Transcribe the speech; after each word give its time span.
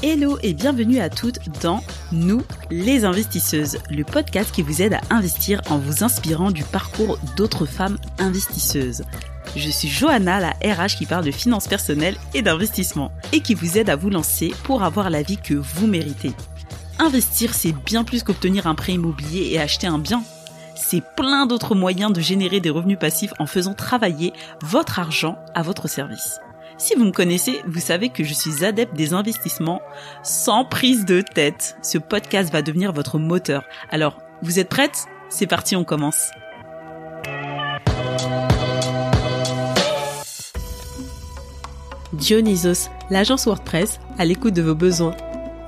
Hello 0.00 0.38
et 0.44 0.54
bienvenue 0.54 1.00
à 1.00 1.10
toutes 1.10 1.40
dans 1.60 1.80
Nous, 2.12 2.44
les 2.70 3.04
investisseuses, 3.04 3.78
le 3.90 4.04
podcast 4.04 4.54
qui 4.54 4.62
vous 4.62 4.80
aide 4.80 4.94
à 4.94 5.00
investir 5.10 5.60
en 5.70 5.78
vous 5.78 6.04
inspirant 6.04 6.52
du 6.52 6.62
parcours 6.62 7.18
d'autres 7.36 7.66
femmes 7.66 7.98
investisseuses. 8.20 9.02
Je 9.56 9.68
suis 9.68 9.88
Johanna, 9.88 10.38
la 10.38 10.50
RH 10.50 10.98
qui 10.98 11.06
parle 11.06 11.24
de 11.24 11.32
finances 11.32 11.66
personnelles 11.66 12.16
et 12.32 12.42
d'investissement 12.42 13.10
et 13.32 13.40
qui 13.40 13.54
vous 13.54 13.76
aide 13.76 13.90
à 13.90 13.96
vous 13.96 14.08
lancer 14.08 14.54
pour 14.62 14.84
avoir 14.84 15.10
la 15.10 15.22
vie 15.22 15.36
que 15.36 15.54
vous 15.54 15.88
méritez. 15.88 16.30
Investir, 17.00 17.52
c'est 17.52 17.72
bien 17.72 18.04
plus 18.04 18.22
qu'obtenir 18.22 18.68
un 18.68 18.76
prêt 18.76 18.92
immobilier 18.92 19.48
et 19.50 19.58
acheter 19.58 19.88
un 19.88 19.98
bien. 19.98 20.22
C'est 20.76 21.02
plein 21.16 21.46
d'autres 21.46 21.74
moyens 21.74 22.12
de 22.12 22.20
générer 22.20 22.60
des 22.60 22.70
revenus 22.70 23.00
passifs 23.00 23.32
en 23.40 23.46
faisant 23.46 23.74
travailler 23.74 24.32
votre 24.62 25.00
argent 25.00 25.36
à 25.56 25.62
votre 25.62 25.88
service. 25.88 26.38
Si 26.80 26.94
vous 26.94 27.04
me 27.04 27.10
connaissez, 27.10 27.60
vous 27.66 27.80
savez 27.80 28.08
que 28.08 28.22
je 28.22 28.32
suis 28.32 28.64
adepte 28.64 28.94
des 28.94 29.12
investissements 29.12 29.82
sans 30.22 30.64
prise 30.64 31.04
de 31.04 31.22
tête. 31.22 31.76
Ce 31.82 31.98
podcast 31.98 32.52
va 32.52 32.62
devenir 32.62 32.92
votre 32.92 33.18
moteur. 33.18 33.64
Alors, 33.90 34.22
vous 34.42 34.60
êtes 34.60 34.68
prête? 34.68 35.06
C'est 35.28 35.48
parti, 35.48 35.74
on 35.74 35.82
commence. 35.82 36.30
Dionysos, 42.12 42.90
l'agence 43.10 43.46
WordPress, 43.46 43.98
à 44.16 44.24
l'écoute 44.24 44.54
de 44.54 44.62
vos 44.62 44.76
besoins. 44.76 45.16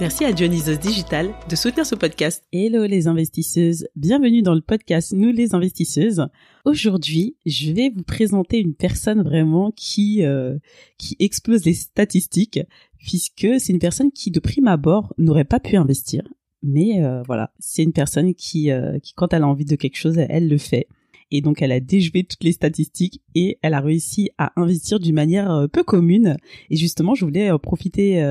Merci 0.01 0.25
à 0.25 0.33
Dionysos 0.33 0.79
Digital 0.79 1.29
de 1.51 1.55
soutenir 1.55 1.85
ce 1.85 1.95
podcast. 1.95 2.43
Hello 2.53 2.87
les 2.87 3.07
investisseuses, 3.07 3.87
bienvenue 3.97 4.41
dans 4.41 4.55
le 4.55 4.63
podcast 4.63 5.13
Nous 5.13 5.31
les 5.31 5.55
investisseuses. 5.55 6.27
Aujourd'hui, 6.65 7.37
je 7.45 7.71
vais 7.71 7.91
vous 7.95 8.03
présenter 8.03 8.61
une 8.61 8.73
personne 8.73 9.21
vraiment 9.21 9.71
qui 9.77 10.25
euh, 10.25 10.57
qui 10.97 11.17
explose 11.19 11.67
les 11.67 11.75
statistiques 11.75 12.61
puisque 12.97 13.47
c'est 13.59 13.75
une 13.75 13.79
personne 13.79 14.11
qui 14.11 14.31
de 14.31 14.41
prime 14.41 14.69
abord 14.69 15.13
n'aurait 15.19 15.45
pas 15.45 15.61
pu 15.61 15.77
investir. 15.77 16.27
Mais 16.63 17.05
euh, 17.05 17.23
voilà, 17.27 17.53
c'est 17.59 17.83
une 17.83 17.93
personne 17.93 18.33
qui 18.35 18.71
euh, 18.71 18.99
qui 19.01 19.13
quand 19.13 19.35
elle 19.35 19.43
a 19.43 19.49
envie 19.49 19.67
de 19.67 19.77
quelque 19.77 19.99
chose, 19.99 20.17
elle 20.17 20.49
le 20.49 20.57
fait. 20.57 20.89
Et 21.31 21.43
donc 21.43 21.61
elle 21.61 21.73
a 21.73 21.81
déjoué 21.81 22.25
toutes 22.25 22.43
les 22.43 22.53
statistiques 22.53 23.21
et 23.35 23.59
elle 23.61 23.75
a 23.75 23.81
réussi 23.81 24.31
à 24.39 24.59
investir 24.59 24.99
d'une 24.99 25.15
manière 25.15 25.69
peu 25.71 25.83
commune. 25.83 26.39
Et 26.71 26.77
justement, 26.77 27.15
je 27.15 27.27
voulais 27.27 27.51
profiter 27.59 28.23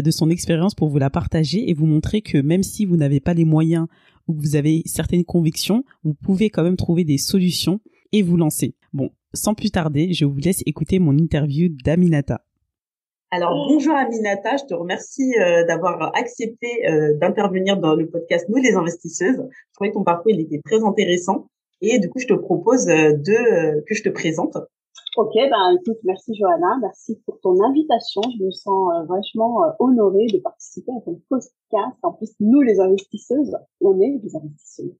de 0.00 0.10
son 0.10 0.30
expérience 0.30 0.74
pour 0.74 0.88
vous 0.88 0.98
la 0.98 1.10
partager 1.10 1.68
et 1.68 1.74
vous 1.74 1.86
montrer 1.86 2.22
que 2.22 2.38
même 2.38 2.62
si 2.62 2.86
vous 2.86 2.96
n'avez 2.96 3.20
pas 3.20 3.34
les 3.34 3.44
moyens 3.44 3.86
ou 4.28 4.34
que 4.34 4.40
vous 4.40 4.56
avez 4.56 4.82
certaines 4.86 5.24
convictions, 5.24 5.84
vous 6.04 6.14
pouvez 6.14 6.48
quand 6.48 6.62
même 6.62 6.76
trouver 6.76 7.04
des 7.04 7.18
solutions 7.18 7.80
et 8.12 8.22
vous 8.22 8.36
lancer. 8.36 8.74
Bon, 8.92 9.10
sans 9.34 9.54
plus 9.54 9.70
tarder, 9.70 10.12
je 10.12 10.24
vous 10.24 10.38
laisse 10.38 10.62
écouter 10.66 10.98
mon 10.98 11.16
interview 11.18 11.68
d'Aminata. 11.68 12.42
Alors 13.34 13.66
bonjour 13.66 13.94
Aminata, 13.94 14.58
je 14.58 14.64
te 14.66 14.74
remercie 14.74 15.32
euh, 15.40 15.64
d'avoir 15.64 16.14
accepté 16.14 16.86
euh, 16.86 17.14
d'intervenir 17.16 17.78
dans 17.78 17.94
le 17.94 18.06
podcast 18.06 18.44
Nous 18.50 18.60
les 18.60 18.74
investisseuses. 18.74 19.36
Je 19.38 19.72
trouvais 19.72 19.88
que 19.88 19.94
ton 19.94 20.04
parcours 20.04 20.32
il 20.32 20.40
était 20.40 20.60
très 20.62 20.84
intéressant 20.84 21.46
et 21.80 21.98
du 21.98 22.10
coup 22.10 22.18
je 22.18 22.26
te 22.26 22.34
propose 22.34 22.90
euh, 22.90 23.14
de 23.14 23.82
que 23.88 23.94
je 23.94 24.02
te 24.02 24.10
présente. 24.10 24.58
Ok, 25.14 25.34
ben 25.34 25.76
écoute, 25.78 25.98
merci 26.04 26.34
Johanna, 26.34 26.78
merci 26.80 27.20
pour 27.26 27.38
ton 27.40 27.62
invitation. 27.62 28.22
Je 28.38 28.44
me 28.44 28.50
sens 28.50 28.90
euh, 28.94 29.04
vachement 29.04 29.62
euh, 29.62 29.68
honorée 29.78 30.26
de 30.32 30.38
participer 30.38 30.90
à 30.90 31.04
ton 31.04 31.20
podcast. 31.28 31.98
En 32.02 32.12
plus, 32.12 32.30
nous 32.40 32.62
les 32.62 32.80
investisseuses, 32.80 33.54
on 33.82 34.00
est 34.00 34.18
des 34.22 34.34
investisseuses. 34.34 34.96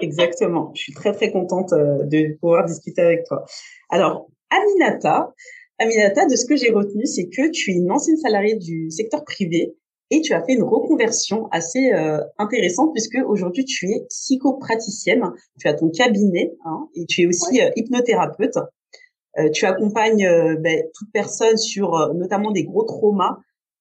Exactement. 0.00 0.72
Je 0.74 0.84
suis 0.84 0.94
très 0.94 1.12
très 1.12 1.30
contente 1.30 1.74
euh, 1.74 2.04
de 2.04 2.38
pouvoir 2.40 2.64
discuter 2.64 3.02
avec 3.02 3.24
toi. 3.24 3.44
Alors, 3.90 4.30
Aminata, 4.48 5.34
Aminata, 5.78 6.24
de 6.24 6.36
ce 6.36 6.46
que 6.46 6.56
j'ai 6.56 6.70
retenu, 6.70 7.04
c'est 7.04 7.28
que 7.28 7.50
tu 7.50 7.72
es 7.72 7.74
une 7.74 7.90
ancienne 7.90 8.16
salariée 8.16 8.56
du 8.56 8.90
secteur 8.90 9.24
privé 9.24 9.76
et 10.10 10.22
tu 10.22 10.32
as 10.32 10.42
fait 10.42 10.54
une 10.54 10.64
reconversion 10.64 11.48
assez 11.52 11.92
intéressante 12.38 12.92
puisque 12.92 13.18
aujourd'hui 13.28 13.64
tu 13.64 13.86
es 13.90 14.06
psychopraticienne, 14.08 15.22
tu 15.60 15.68
as 15.68 15.74
ton 15.74 15.88
cabinet 15.90 16.52
hein, 16.64 16.88
et 16.96 17.04
tu 17.06 17.22
es 17.22 17.26
aussi 17.26 17.60
hypnothérapeute. 17.76 18.56
Euh, 18.56 18.62
tu 19.52 19.66
accompagnes 19.66 20.26
euh, 20.26 20.56
ben, 20.56 20.82
toute 20.94 21.08
personne 21.12 21.56
sur 21.56 21.94
euh, 21.94 22.12
notamment 22.14 22.50
des 22.50 22.64
gros 22.64 22.84
traumas 22.84 23.38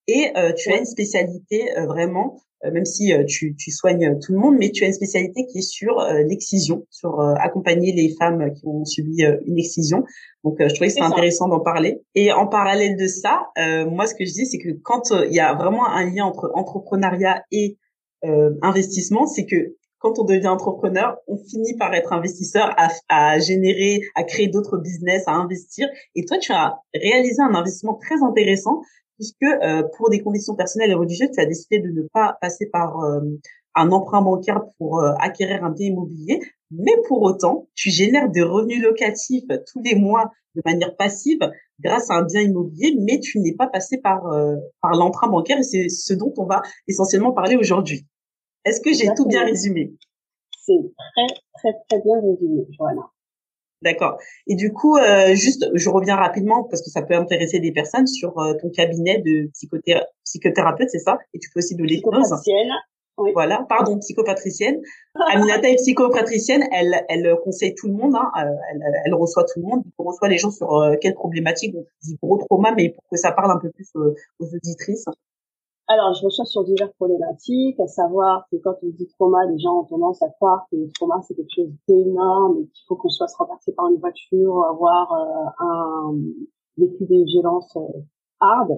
et 0.08 0.34
tu 0.58 0.72
as 0.72 0.78
une 0.80 0.86
spécialité 0.86 1.70
vraiment, 1.88 2.42
même 2.64 2.84
si 2.84 3.14
tu, 3.28 3.56
tu, 3.56 3.70
soignes 3.70 4.18
tout 4.18 4.34
le 4.34 4.40
monde, 4.40 4.56
mais 4.58 4.72
tu 4.72 4.84
as 4.84 4.88
une 4.88 4.94
spécialité 4.94 5.46
qui 5.46 5.60
est 5.60 5.70
sur 5.70 6.04
l'excision, 6.26 6.88
sur 6.90 7.20
accompagner 7.20 7.92
les 7.92 8.16
femmes 8.20 8.52
qui 8.56 8.66
ont 8.66 8.86
subi 8.86 9.22
une 9.46 9.60
excision. 9.60 10.04
Donc, 10.44 10.56
je 10.60 10.74
trouvais 10.74 10.88
que 10.88 10.94
c'était 10.94 11.06
intéressant 11.06 11.48
d'en 11.48 11.60
parler. 11.60 12.02
Et 12.16 12.32
en 12.32 12.48
parallèle 12.48 12.96
de 12.98 13.06
ça, 13.06 13.52
moi, 13.86 14.08
ce 14.08 14.16
que 14.16 14.26
je 14.26 14.34
dis, 14.34 14.48
c'est 14.48 14.58
que 14.58 14.72
quand 14.82 15.12
il 15.12 15.32
y 15.32 15.40
a 15.40 15.54
vraiment 15.54 15.88
un 15.88 16.10
lien 16.10 16.26
entre 16.26 16.50
entrepreneuriat 16.56 17.44
et 17.52 17.78
investissement, 18.24 19.28
c'est 19.28 19.46
que 19.46 19.76
quand 20.00 20.18
on 20.18 20.24
devient 20.24 20.48
entrepreneur, 20.48 21.18
on 21.28 21.38
finit 21.38 21.76
par 21.78 21.94
être 21.94 22.14
investisseur, 22.14 22.74
à, 22.78 22.88
à 23.10 23.40
générer, 23.40 24.02
à 24.16 24.24
créer 24.24 24.48
d'autres 24.48 24.78
business, 24.78 25.24
à 25.28 25.34
investir. 25.34 25.88
Et 26.16 26.26
toi, 26.26 26.38
tu 26.38 26.52
as 26.52 26.80
réalisé 26.94 27.42
un 27.42 27.54
investissement 27.54 27.96
très 27.96 28.24
intéressant 28.24 28.82
puisque 29.20 29.44
euh, 29.44 29.84
pour 29.98 30.10
des 30.10 30.22
conditions 30.22 30.56
personnelles 30.56 30.92
et 30.92 30.96
religieuses, 30.96 31.32
tu 31.34 31.42
as 31.42 31.46
décidé 31.46 31.80
de 31.80 31.90
ne 31.90 32.04
pas 32.14 32.38
passer 32.42 32.68
par 32.68 33.00
euh, 33.02 33.20
un 33.76 33.92
emprunt 33.92 34.22
bancaire 34.22 34.62
pour 34.78 35.00
euh, 35.00 35.12
acquérir 35.20 35.64
un 35.64 35.72
bien 35.72 35.88
immobilier, 35.88 36.40
mais 36.72 36.94
pour 37.08 37.22
autant, 37.22 37.68
tu 37.76 37.90
génères 37.90 38.30
des 38.30 38.44
revenus 38.44 38.82
locatifs 38.82 39.44
tous 39.72 39.82
les 39.82 39.96
mois 39.96 40.32
de 40.56 40.62
manière 40.66 40.96
passive 40.96 41.40
grâce 41.82 42.10
à 42.10 42.16
un 42.16 42.24
bien 42.24 42.42
immobilier, 42.42 42.96
mais 43.02 43.20
tu 43.20 43.40
n'es 43.40 43.54
pas 43.54 43.68
passé 43.68 43.98
par 43.98 44.24
par 44.82 44.92
l'emprunt 44.96 45.28
bancaire 45.28 45.60
et 45.60 45.64
c'est 45.64 45.90
ce 45.90 46.14
dont 46.14 46.34
on 46.38 46.46
va 46.46 46.62
essentiellement 46.88 47.32
parler 47.32 47.56
aujourd'hui. 47.56 48.06
Est-ce 48.66 48.82
que 48.82 48.94
j'ai 48.94 49.08
tout 49.16 49.26
bien 49.26 49.46
résumé? 49.46 49.94
C'est 50.66 50.74
très, 50.74 51.28
très, 51.56 51.80
très 51.90 52.02
bien 52.02 52.16
résumé, 52.22 52.66
Joanna. 52.78 53.10
D'accord. 53.82 54.20
Et 54.48 54.56
du 54.56 54.74
coup, 54.74 54.98
euh, 54.98 55.34
juste, 55.36 55.66
je 55.74 55.90
reviens 55.90 56.18
rapidement 56.18 56.64
parce 56.64 56.82
que 56.82 56.90
ça 56.90 57.02
peut 57.02 57.16
intéresser 57.16 57.60
des 57.60 57.72
personnes 57.72 58.08
sur 58.08 58.38
euh, 58.40 58.54
ton 58.62 58.70
cabinet 58.70 59.20
de 59.20 59.50
psychothérapeute, 60.24 60.90
c'est 60.90 61.00
ça? 61.00 61.18
Et 61.34 61.40
tu 61.40 61.50
fais 61.52 61.60
aussi 61.60 61.76
de 61.76 61.84
l'hypnose. 61.84 62.34
Oui. 63.20 63.32
Voilà, 63.34 63.66
pardon, 63.68 64.00
psychopatricienne. 64.00 64.82
Aminata 65.34 65.70
est 65.70 65.76
psychopatricienne, 65.76 66.64
elle, 66.72 67.06
elle 67.10 67.36
conseille 67.44 67.76
tout 67.76 67.88
le 67.88 67.94
monde, 67.94 68.16
hein, 68.16 68.32
euh, 68.38 68.56
elle, 68.72 68.82
elle, 69.06 69.14
reçoit 69.14 69.44
tout 69.44 69.60
le 69.60 69.68
monde, 69.68 69.84
elle 69.86 70.06
reçoit 70.06 70.30
les 70.30 70.38
gens 70.38 70.52
sur 70.52 70.74
euh, 70.74 70.96
quelles 71.02 71.16
problématiques, 71.16 71.76
on 71.76 71.86
dit 72.02 72.18
gros 72.24 72.38
trauma, 72.38 72.74
mais 72.74 72.90
pour 72.90 73.04
que 73.12 73.18
ça 73.18 73.34
parle 73.34 73.52
un 73.52 73.60
peu 73.60 73.70
plus 73.72 73.90
aux 73.96 74.14
auditrices. 74.40 75.06
Alors, 75.92 76.14
je 76.14 76.24
recherche 76.24 76.50
sur 76.50 76.64
diverses 76.64 76.94
problématiques, 76.94 77.80
à 77.80 77.88
savoir 77.88 78.46
que 78.52 78.58
quand 78.58 78.76
on 78.84 78.90
dit 78.90 79.08
trauma, 79.08 79.44
les 79.48 79.58
gens 79.58 79.80
ont 79.80 79.86
tendance 79.86 80.22
à 80.22 80.30
croire 80.30 80.68
que 80.70 80.76
le 80.76 80.88
trauma, 80.94 81.20
c'est 81.24 81.34
quelque 81.34 81.50
chose 81.56 81.72
d'énorme 81.88 82.60
et 82.60 82.68
qu'il 82.68 82.86
faut 82.88 82.96
qu'on 82.96 83.10
soit 83.10 83.26
renversé 83.40 83.74
par 83.74 83.88
une 83.88 83.98
voiture, 83.98 84.66
avoir 84.66 85.12
euh, 85.12 85.66
un 85.66 86.14
vécu 86.78 87.06
des 87.06 87.24
violences 87.24 87.76
euh, 87.76 88.02
hard, 88.40 88.70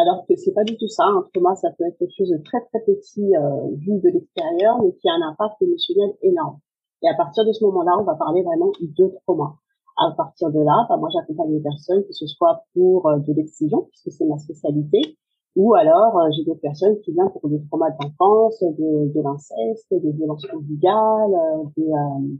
alors 0.00 0.24
que 0.28 0.36
c'est 0.36 0.52
pas 0.52 0.62
du 0.62 0.76
tout 0.76 0.86
ça. 0.86 1.04
Un 1.04 1.26
trauma, 1.32 1.56
ça 1.56 1.70
peut 1.76 1.84
être 1.84 1.98
quelque 1.98 2.14
chose 2.16 2.30
de 2.30 2.38
très 2.44 2.60
très 2.66 2.78
petit 2.84 3.36
euh, 3.36 3.74
vu 3.78 3.98
de 3.98 4.10
l'extérieur, 4.10 4.80
mais 4.84 4.92
qui 4.92 5.08
a 5.08 5.14
un 5.14 5.30
impact 5.30 5.60
émotionnel 5.62 6.14
énorme. 6.22 6.60
Et 7.02 7.08
à 7.08 7.14
partir 7.14 7.44
de 7.44 7.52
ce 7.52 7.64
moment-là, 7.64 7.98
on 7.98 8.04
va 8.04 8.14
parler 8.14 8.44
vraiment 8.44 8.70
de 8.80 9.12
trauma. 9.24 9.56
À 9.98 10.12
partir 10.12 10.50
de 10.50 10.60
là, 10.60 10.86
bah, 10.88 10.96
moi 10.96 11.08
j'accompagne 11.12 11.54
les 11.54 11.60
personnes, 11.60 12.04
que 12.04 12.12
ce 12.12 12.26
soit 12.28 12.62
pour 12.72 13.08
euh, 13.08 13.18
de 13.18 13.32
l'excision, 13.32 13.88
puisque 13.90 14.12
c'est 14.12 14.24
ma 14.26 14.38
spécialité, 14.38 15.18
ou 15.54 15.74
alors, 15.74 16.18
euh, 16.18 16.28
j'ai 16.34 16.44
d'autres 16.44 16.60
personnes 16.60 16.98
qui 17.00 17.12
viennent 17.12 17.30
pour 17.30 17.48
des 17.50 17.60
traumas 17.68 17.90
d'enfance, 17.90 18.62
de, 18.62 19.12
de 19.12 19.22
l'inceste, 19.22 19.86
des 19.90 20.12
violences 20.12 20.46
conjugales, 20.46 21.34
euh, 21.34 21.64
des, 21.76 21.88
euh, 21.92 22.36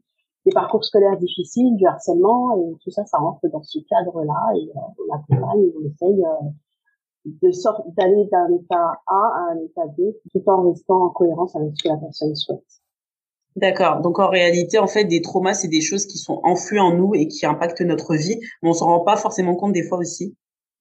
des, 0.46 0.52
parcours 0.52 0.84
scolaires 0.84 1.18
difficiles, 1.18 1.76
du 1.76 1.86
harcèlement, 1.86 2.56
et 2.56 2.76
tout 2.82 2.90
ça, 2.90 3.04
ça 3.04 3.18
rentre 3.18 3.46
dans 3.48 3.62
ce 3.62 3.80
cadre-là, 3.88 4.52
et 4.56 4.70
on 4.76 5.14
accompagne 5.14 5.70
on 5.78 5.86
essaye 5.86 6.22
de 7.24 7.52
sorte 7.52 7.86
d'aller 7.96 8.28
d'un 8.32 8.48
état 8.56 9.00
A 9.06 9.14
à 9.14 9.52
un 9.52 9.58
état 9.58 9.86
B, 9.86 10.14
tout 10.32 10.42
en 10.46 10.70
restant 10.70 11.02
en 11.02 11.10
cohérence 11.10 11.54
avec 11.54 11.72
ce 11.76 11.84
que 11.84 11.88
la 11.88 11.98
personne 11.98 12.34
souhaite. 12.34 12.64
D'accord. 13.56 14.00
Donc 14.00 14.18
en 14.18 14.28
réalité, 14.28 14.78
en 14.78 14.86
fait, 14.86 15.04
des 15.04 15.20
traumas, 15.20 15.52
c'est 15.52 15.68
des 15.68 15.82
choses 15.82 16.06
qui 16.06 16.16
sont 16.16 16.40
enfouies 16.42 16.80
en 16.80 16.96
nous 16.96 17.14
et 17.14 17.28
qui 17.28 17.44
impactent 17.44 17.82
notre 17.82 18.14
vie, 18.14 18.40
mais 18.62 18.70
on 18.70 18.72
s'en 18.72 18.86
rend 18.86 19.00
pas 19.00 19.16
forcément 19.16 19.54
compte 19.54 19.74
des 19.74 19.82
fois 19.82 19.98
aussi 19.98 20.34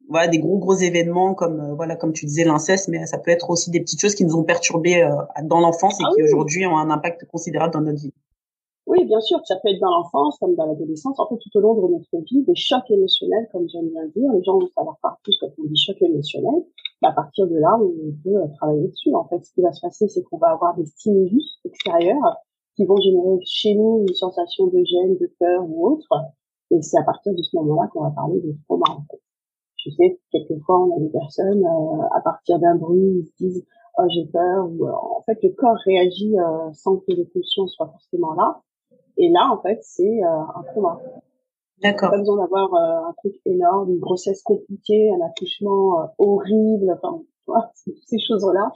voilà 0.09 0.27
des 0.27 0.39
gros 0.39 0.57
gros 0.57 0.73
événements 0.73 1.33
comme 1.33 1.59
euh, 1.59 1.73
voilà 1.75 1.95
comme 1.95 2.13
tu 2.13 2.25
disais 2.25 2.43
l'inceste 2.43 2.87
mais 2.89 3.05
ça 3.05 3.17
peut 3.17 3.31
être 3.31 3.49
aussi 3.49 3.71
des 3.71 3.79
petites 3.79 4.01
choses 4.01 4.15
qui 4.15 4.25
nous 4.25 4.35
ont 4.35 4.43
perturbés 4.43 5.01
euh, 5.01 5.15
dans 5.43 5.59
l'enfance 5.59 5.99
et 5.99 6.03
ah 6.05 6.11
qui 6.15 6.23
aujourd'hui 6.23 6.65
ont 6.65 6.77
un 6.77 6.89
impact 6.89 7.25
considérable 7.25 7.73
dans 7.73 7.81
notre 7.81 7.99
vie. 7.99 8.13
Oui, 8.87 9.05
bien 9.05 9.21
sûr, 9.21 9.39
ça 9.45 9.55
peut 9.61 9.69
être 9.69 9.79
dans 9.79 9.91
l'enfance 9.91 10.37
comme 10.39 10.55
dans 10.55 10.65
l'adolescence, 10.65 11.19
en 11.19 11.27
fait 11.27 11.37
tout 11.37 11.57
au 11.57 11.61
long 11.61 11.75
de 11.75 11.93
notre 11.93 12.25
vie, 12.25 12.43
des 12.43 12.55
chocs 12.55 12.89
émotionnels, 12.89 13.47
comme 13.51 13.69
j'aime 13.69 13.89
bien 13.89 14.05
dire. 14.15 14.33
Les 14.33 14.43
gens 14.43 14.57
vont 14.57 14.67
savoir 14.75 14.97
pas 15.01 15.17
plus 15.23 15.37
quand 15.39 15.47
on 15.59 15.63
dit 15.65 15.77
choc 15.77 16.01
émotionnel. 16.01 16.65
à 17.03 17.11
partir 17.11 17.47
de 17.47 17.57
là, 17.57 17.77
on 17.79 18.11
peut 18.23 18.35
euh, 18.35 18.47
travailler 18.57 18.87
dessus. 18.87 19.13
En 19.13 19.27
fait, 19.27 19.45
ce 19.45 19.53
qui 19.53 19.61
va 19.61 19.71
se 19.71 19.81
passer, 19.81 20.07
c'est 20.07 20.23
qu'on 20.23 20.37
va 20.37 20.49
avoir 20.49 20.75
des 20.75 20.85
stimulus 20.85 21.59
extérieurs 21.63 22.37
qui 22.75 22.85
vont 22.85 22.97
générer 22.97 23.39
chez 23.45 23.75
nous 23.75 24.03
une 24.07 24.15
sensation 24.15 24.67
de 24.67 24.83
gêne, 24.83 25.17
de 25.17 25.31
peur 25.39 25.63
ou 25.69 25.87
autre. 25.87 26.09
Et 26.71 26.81
c'est 26.81 26.97
à 26.97 27.03
partir 27.03 27.33
de 27.33 27.43
ce 27.43 27.55
moment-là 27.57 27.87
qu'on 27.93 28.01
va 28.01 28.11
parler 28.11 28.41
de 28.41 28.55
trauma, 28.65 28.85
en 28.89 29.05
fait. 29.09 29.21
Je 29.83 29.89
sais, 29.91 30.19
quelquefois, 30.31 30.79
on 30.79 30.95
a 30.95 30.99
des 30.99 31.09
personnes, 31.09 31.65
euh, 31.65 32.03
à 32.11 32.21
partir 32.21 32.59
d'un 32.59 32.75
bruit, 32.75 32.99
ils 32.99 33.25
se 33.25 33.43
disent, 33.43 33.65
oh, 33.97 34.03
j'ai 34.09 34.25
peur, 34.31 34.69
ou, 34.69 34.85
euh, 34.85 34.91
en 34.91 35.23
fait, 35.25 35.39
le 35.43 35.49
corps 35.49 35.77
réagit 35.85 36.35
sans 36.73 36.97
que 36.97 37.11
les 37.11 37.25
pulsions 37.25 37.67
soient 37.67 37.87
forcément 37.87 38.33
là. 38.33 38.61
Et 39.17 39.29
là, 39.29 39.51
en 39.51 39.61
fait, 39.61 39.79
c'est 39.81 40.23
euh, 40.23 40.41
un 40.55 40.63
trauma. 40.71 40.99
D'accord. 41.83 42.11
Pas 42.11 42.17
besoin 42.17 42.37
d'avoir 42.37 42.73
euh, 42.73 43.09
un 43.09 43.13
truc 43.17 43.35
énorme, 43.45 43.91
une 43.91 43.99
grossesse 43.99 44.41
compliquée, 44.43 45.11
un 45.11 45.25
accouchement 45.25 46.01
euh, 46.01 46.05
horrible, 46.17 46.91
enfin, 46.91 47.21
ces 48.05 48.19
choses-là. 48.19 48.71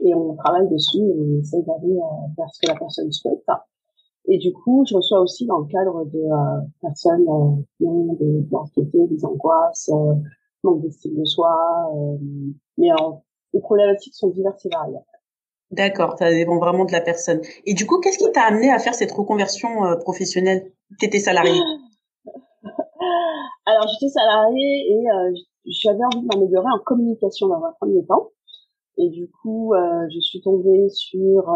Et 0.00 0.14
on 0.14 0.34
travaille 0.36 0.68
dessus 0.68 0.98
et 0.98 1.14
on 1.18 1.38
essaie 1.38 1.62
d'aller 1.62 1.98
vers 2.36 2.52
ce 2.52 2.60
que 2.60 2.70
la 2.70 2.78
personne 2.78 3.10
souhaite. 3.10 3.44
Et 4.26 4.36
du 4.36 4.52
coup, 4.52 4.84
je 4.86 4.94
reçois 4.94 5.20
aussi 5.20 5.46
dans 5.46 5.58
le 5.58 5.66
cadre 5.66 6.04
de 6.04 6.22
personnes 6.82 7.64
qui 7.78 7.86
ont 7.86 8.12
des, 8.20 8.46
anxiétés, 8.52 9.06
des 9.06 9.24
angoisses, 9.24 9.90
manque 10.66 10.82
d'estime 10.82 11.16
de 11.16 11.24
soi. 11.24 11.50
mais 12.76 12.88
les 13.52 13.60
problématiques 13.60 14.14
sont 14.14 14.28
diverses 14.28 14.66
et 14.66 14.70
variées. 14.70 14.98
D'accord, 15.72 16.16
ça 16.16 16.30
dépend 16.30 16.58
vraiment 16.58 16.84
de 16.84 16.92
la 16.92 17.00
personne. 17.00 17.40
Et 17.64 17.74
du 17.74 17.86
coup, 17.86 18.00
qu'est-ce 18.00 18.18
qui 18.18 18.30
t'a 18.30 18.42
amené 18.42 18.70
à 18.70 18.78
faire 18.78 18.94
cette 18.94 19.10
reconversion 19.10 19.84
euh, 19.84 19.96
professionnelle? 19.96 20.70
T'étais 21.00 21.18
salarié 21.18 21.60
Alors, 23.66 23.88
j'étais 23.88 24.08
salariée 24.08 24.92
et 24.92 25.10
euh, 25.10 25.32
j'avais 25.66 26.04
envie 26.04 26.22
de 26.22 26.28
m'améliorer 26.32 26.68
en 26.72 26.78
communication 26.84 27.48
dans 27.48 27.64
un 27.64 27.72
premier 27.80 28.04
temps. 28.06 28.30
Et 28.98 29.10
du 29.10 29.28
coup, 29.28 29.74
euh, 29.74 30.06
je 30.14 30.20
suis 30.20 30.40
tombée 30.40 30.88
sur 30.88 31.50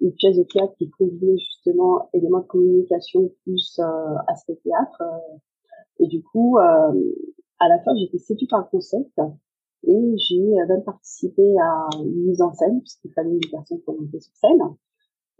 une 0.00 0.12
pièce 0.12 0.36
de 0.36 0.44
théâtre 0.44 0.74
qui 0.78 0.90
combinait 0.90 1.38
justement 1.38 2.08
éléments 2.12 2.40
de 2.40 2.46
communication 2.46 3.32
plus 3.42 3.80
aspect 4.28 4.60
théâtre. 4.62 5.02
et 5.98 6.06
du 6.06 6.22
coup, 6.22 6.58
à 7.60 7.68
la 7.68 7.78
fin, 7.80 7.94
j'étais 7.96 8.18
séduite 8.18 8.50
par 8.50 8.60
le 8.60 8.66
concept 8.70 9.20
et 9.86 10.14
j'ai 10.16 10.40
même 10.40 10.82
participé 10.84 11.42
à 11.58 11.88
une 11.98 12.26
mise 12.26 12.42
en 12.42 12.52
scène 12.52 12.80
puisqu'il 12.80 13.12
fallait 13.12 13.30
une 13.30 13.50
personne 13.50 13.80
pour 13.82 14.00
monter 14.00 14.20
sur 14.20 14.34
scène. 14.36 14.60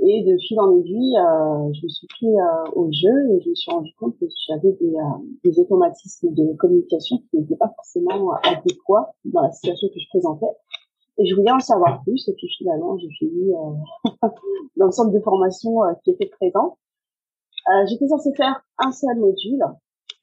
Et 0.02 0.24
de 0.24 0.36
fil 0.38 0.58
en 0.58 0.78
aiguille, 0.78 1.16
euh, 1.18 1.72
je 1.74 1.84
me 1.84 1.88
suis 1.88 2.06
pris 2.06 2.26
euh, 2.26 2.70
au 2.74 2.90
jeu 2.90 3.32
et 3.32 3.40
je 3.42 3.50
me 3.50 3.54
suis 3.54 3.70
rendu 3.70 3.92
compte 3.98 4.18
que 4.18 4.24
j'avais 4.48 4.72
des, 4.80 4.94
euh, 4.94 5.18
des 5.44 5.60
automatismes 5.60 6.32
de 6.32 6.54
communication 6.56 7.18
qui 7.18 7.36
n'étaient 7.36 7.56
pas 7.56 7.70
forcément 7.76 8.32
adéquats 8.42 9.12
dans 9.26 9.42
la 9.42 9.52
situation 9.52 9.88
que 9.88 10.00
je 10.00 10.08
présentais. 10.08 10.46
Et 11.18 11.26
je 11.26 11.34
voulais 11.34 11.50
en 11.50 11.58
savoir 11.58 12.02
plus. 12.02 12.28
Et 12.28 12.32
puis 12.32 12.48
finalement, 12.56 12.96
j'ai 12.96 13.10
fini 13.18 13.52
euh, 13.52 14.10
dans 14.76 14.86
le 14.86 14.92
centre 14.92 15.12
de 15.12 15.20
formation 15.20 15.80
qui 16.02 16.12
était 16.12 16.30
présent. 16.30 16.78
J'étais 17.88 18.08
censée 18.08 18.32
faire 18.34 18.64
un 18.78 18.90
seul 18.90 19.16
module 19.18 19.62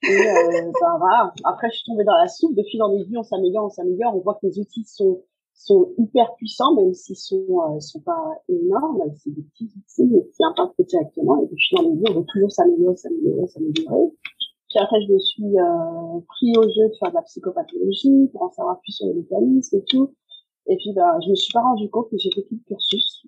et 0.02 0.10
euh, 0.10 0.72
ben, 0.80 0.98
voilà. 0.98 1.32
Après, 1.44 1.68
je 1.70 1.76
suis 1.76 1.84
tombée 1.86 2.04
dans 2.04 2.16
la 2.16 2.28
soupe. 2.28 2.54
De 2.54 2.62
fil 2.62 2.82
en 2.82 2.92
aiguille, 2.94 3.18
on 3.18 3.22
s'améliore, 3.22 3.66
on 3.66 3.70
s'améliore. 3.70 4.16
On 4.16 4.20
voit 4.20 4.34
que 4.34 4.46
les 4.46 4.58
outils 4.58 4.84
sont 4.84 5.22
sont 5.54 5.92
hyper 5.98 6.36
puissants, 6.36 6.72
même 6.76 6.94
s'ils 6.94 7.16
sont 7.16 7.44
euh, 7.50 7.80
sont 7.80 8.00
pas 8.00 8.30
énormes. 8.48 9.02
C'est 9.16 9.34
des 9.34 9.42
petits 9.42 9.64
outils 9.64 10.06
mais 10.06 10.22
qui 10.22 10.44
impactent 10.44 10.80
directement. 10.88 11.42
Et 11.42 11.46
de 11.46 11.56
fil 11.56 11.78
en 11.78 11.82
aiguille, 11.82 12.04
on 12.10 12.20
veut 12.20 12.26
toujours 12.28 12.52
s'améliorer, 12.52 12.96
s'améliorer, 12.96 13.46
s'améliorer. 13.48 14.12
Puis 14.68 14.78
après, 14.78 15.00
je 15.02 15.12
me 15.12 15.18
suis 15.18 15.58
euh, 15.58 16.20
pris 16.28 16.52
au 16.56 16.62
jeu 16.62 16.88
de 16.88 16.94
faire 17.00 17.10
de 17.10 17.16
la 17.16 17.22
psychopathologie 17.22 18.28
pour 18.32 18.42
en 18.42 18.50
savoir 18.50 18.78
plus 18.80 18.92
sur 18.92 19.06
les 19.06 19.14
mécanismes 19.14 19.78
et 19.78 19.84
tout. 19.84 20.14
Et 20.68 20.76
puis, 20.76 20.92
ben, 20.94 21.18
je 21.24 21.30
me 21.30 21.34
suis 21.34 21.52
pas 21.52 21.62
rendu 21.62 21.88
compte 21.90 22.10
que 22.10 22.18
j'ai 22.18 22.30
fait 22.30 22.42
tout 22.42 22.54
le 22.54 22.64
cursus. 22.66 23.26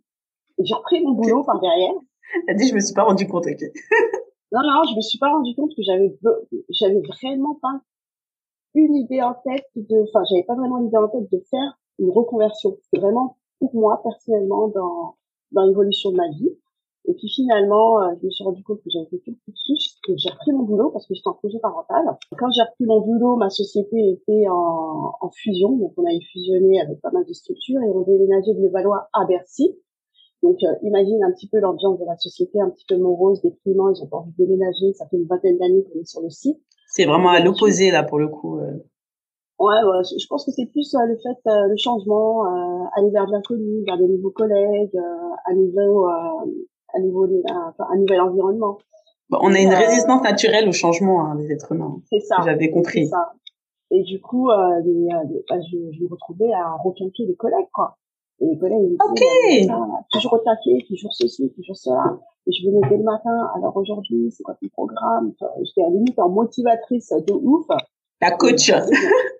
Et 0.58 0.64
j'ai 0.64 0.74
repris 0.74 1.02
mon 1.02 1.12
boulot 1.12 1.42
par 1.42 1.58
derrière. 1.58 1.94
Elle 2.46 2.56
dit, 2.56 2.68
je 2.68 2.74
me 2.74 2.80
suis 2.80 2.94
pas 2.94 3.04
rendu 3.04 3.26
compte, 3.26 3.46
ok. 3.46 3.64
Non, 4.52 4.60
non, 4.64 4.82
je 4.90 4.96
me 4.96 5.00
suis 5.00 5.18
pas 5.18 5.30
rendu 5.30 5.54
compte 5.54 5.74
que 5.76 5.82
j'avais, 5.82 6.18
j'avais 6.70 7.00
vraiment 7.00 7.56
pas 7.60 7.80
une 8.74 8.96
idée 8.96 9.22
en 9.22 9.34
tête 9.34 9.66
de, 9.76 10.02
enfin, 10.08 10.24
j'avais 10.28 10.44
pas 10.44 10.54
vraiment 10.54 10.78
l'idée 10.78 10.96
en 10.96 11.08
tête 11.08 11.30
de 11.30 11.42
faire 11.50 11.78
une 11.98 12.10
reconversion. 12.10 12.76
C'est 12.92 13.00
vraiment 13.00 13.36
pour 13.58 13.74
moi 13.74 14.00
personnellement 14.02 14.68
dans 14.68 15.16
dans 15.52 15.64
l'évolution 15.66 16.10
de 16.12 16.16
ma 16.16 16.28
vie. 16.28 16.50
Et 17.06 17.14
puis 17.14 17.28
finalement, 17.28 18.02
euh, 18.02 18.14
je 18.20 18.26
me 18.26 18.30
suis 18.30 18.44
rendu 18.44 18.62
compte 18.62 18.78
que 18.82 18.90
j'avais 18.90 19.06
fait 19.06 19.18
tout 19.18 19.30
le 19.30 19.52
cursus, 19.52 19.98
que 20.04 20.12
j'ai 20.16 20.30
repris 20.30 20.52
mon 20.52 20.64
boulot 20.64 20.90
parce 20.90 21.06
que 21.06 21.14
j'étais 21.14 21.28
en 21.28 21.34
projet 21.34 21.58
parental. 21.58 22.04
Quand 22.38 22.50
j'ai 22.52 22.62
repris 22.62 22.84
mon 22.84 23.00
boulot, 23.00 23.36
ma 23.36 23.48
société 23.48 24.10
était 24.10 24.46
en, 24.48 25.14
en 25.18 25.30
fusion, 25.30 25.76
donc 25.76 25.92
on 25.96 26.04
avait 26.04 26.20
fusionné 26.32 26.80
avec 26.80 27.00
pas 27.00 27.10
mal 27.10 27.24
de 27.24 27.32
structures 27.32 27.80
et 27.80 27.88
on 27.88 28.02
déménageait 28.02 28.54
de 28.54 28.60
Levallois 28.60 29.08
à 29.12 29.24
Bercy. 29.24 29.76
Donc, 30.42 30.56
euh, 30.62 30.74
imagine 30.82 31.22
un 31.22 31.32
petit 31.32 31.48
peu 31.48 31.58
l'ambiance 31.58 31.98
de 31.98 32.04
la 32.06 32.16
société, 32.16 32.60
un 32.60 32.70
petit 32.70 32.86
peu 32.88 32.96
morose, 32.96 33.42
déprimant. 33.42 33.90
Ils 33.90 34.02
ont 34.02 34.06
pas 34.06 34.18
envie 34.18 34.32
de 34.32 34.44
déménager. 34.44 34.92
Ça 34.94 35.06
fait 35.06 35.16
une 35.16 35.26
vingtaine 35.26 35.58
d'années 35.58 35.84
qu'on 35.84 36.00
est 36.00 36.06
sur 36.06 36.22
le 36.22 36.30
site. 36.30 36.58
C'est 36.88 37.04
vraiment 37.04 37.30
à 37.30 37.40
l'opposé 37.40 37.90
là 37.90 38.02
pour 38.02 38.18
le 38.18 38.28
coup. 38.28 38.58
Euh. 38.58 38.72
Ouais, 39.58 39.76
ouais, 39.84 40.02
je 40.18 40.26
pense 40.26 40.46
que 40.46 40.52
c'est 40.52 40.64
plus 40.66 40.94
euh, 40.94 41.04
le 41.06 41.16
fait, 41.16 41.38
le 41.44 41.76
changement, 41.76 42.44
aller 42.96 43.10
vers 43.10 43.26
de 43.26 43.32
l'inconnu, 43.32 43.84
vers 43.84 43.98
des 43.98 44.08
nouveaux 44.08 44.30
collègues, 44.30 44.96
à 45.44 45.52
nouveau, 45.52 46.06
à 46.06 46.98
nouveau, 46.98 47.26
un 47.26 47.96
nouvel 47.98 48.22
environnement. 48.22 48.78
on 49.30 49.54
a 49.54 49.60
une 49.60 49.74
résistance 49.74 50.22
naturelle 50.22 50.66
au 50.66 50.72
changement, 50.72 51.26
hein, 51.26 51.36
les 51.38 51.52
êtres 51.52 51.72
humains. 51.72 52.00
C'est 52.10 52.20
ça. 52.20 52.36
J'avais 52.42 52.70
compris. 52.70 53.08
Ça. 53.08 53.32
Et 53.90 54.02
du 54.02 54.18
coup, 54.22 54.48
bah, 54.48 54.80
je, 54.80 55.76
je 55.92 56.02
me 56.04 56.08
retrouvais 56.08 56.54
à 56.54 56.76
requinquer 56.82 57.26
des 57.26 57.36
collègues, 57.36 57.68
quoi. 57.70 57.98
Et 58.40 58.46
les 58.46 58.58
collègues 58.58 58.82
me 58.82 59.14
disaient, 59.14 59.72
toujours 60.12 60.32
au 60.34 60.38
taquet, 60.38 60.84
toujours 60.88 61.12
ceci, 61.12 61.52
toujours 61.54 61.76
cela. 61.76 62.18
Et 62.46 62.52
je 62.52 62.66
venais 62.66 62.80
dès 62.88 62.96
le 62.96 63.02
matin, 63.02 63.50
alors 63.54 63.76
aujourd'hui, 63.76 64.30
c'est 64.30 64.42
quoi 64.42 64.56
ton 64.60 64.68
programme? 64.68 65.32
J'étais 65.62 65.82
à 65.82 65.88
la 65.88 65.90
limite 65.90 66.18
en 66.18 66.30
motivatrice 66.30 67.12
de 67.26 67.32
ouf. 67.32 67.66
La 68.20 68.30
coach 68.32 68.72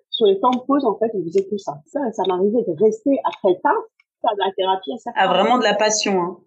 Sur 0.09 0.25
les 0.27 0.39
temps 0.39 0.51
de 0.51 0.59
pause, 0.67 0.85
en 0.85 0.97
fait, 0.97 1.11
on 1.15 1.23
faisait 1.23 1.47
tout 1.49 1.57
ça. 1.57 1.81
Ça, 1.87 1.99
ça 2.11 2.23
m'arrivait 2.27 2.63
de 2.63 2.83
rester 2.83 3.17
après 3.25 3.59
taf, 3.63 3.73
faire 4.21 4.35
de 4.35 4.39
la 4.45 4.51
thérapie 4.55 4.93
à 4.93 4.97
ça. 4.97 5.11
Ah, 5.15 5.27
vraiment 5.27 5.57
de 5.57 5.63
la 5.63 5.73
passion, 5.73 6.21
hein. 6.21 6.37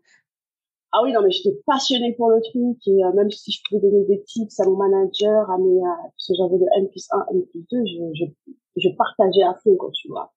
Ah 0.97 1.01
oui, 1.03 1.11
non, 1.11 1.23
mais 1.23 1.31
j'étais 1.33 1.59
passionnée 1.67 2.13
pour 2.13 2.31
le 2.31 2.41
truc 2.41 2.79
et 2.87 3.05
euh, 3.05 3.13
même 3.15 3.29
si 3.29 3.51
je 3.51 3.61
pouvais 3.69 3.81
donner 3.81 4.05
des 4.05 4.23
tips 4.23 4.61
à 4.61 4.65
mon 4.65 4.77
manager, 4.77 5.51
à 5.51 5.59
mes, 5.59 5.83
euh, 5.83 5.91
parce 6.03 6.29
que 6.29 6.35
j'avais 6.39 6.57
le 6.57 6.67
N 6.79 6.89
plus 6.89 7.09
1, 7.11 7.25
N 7.33 7.43
plus 7.47 7.67
2, 7.69 7.79
je, 7.85 8.15
je, 8.15 8.25
je 8.77 8.89
partageais 8.97 9.43
à 9.43 9.59
fond, 9.61 9.75
quoi, 9.75 9.91
tu 9.93 10.07
vois. 10.07 10.33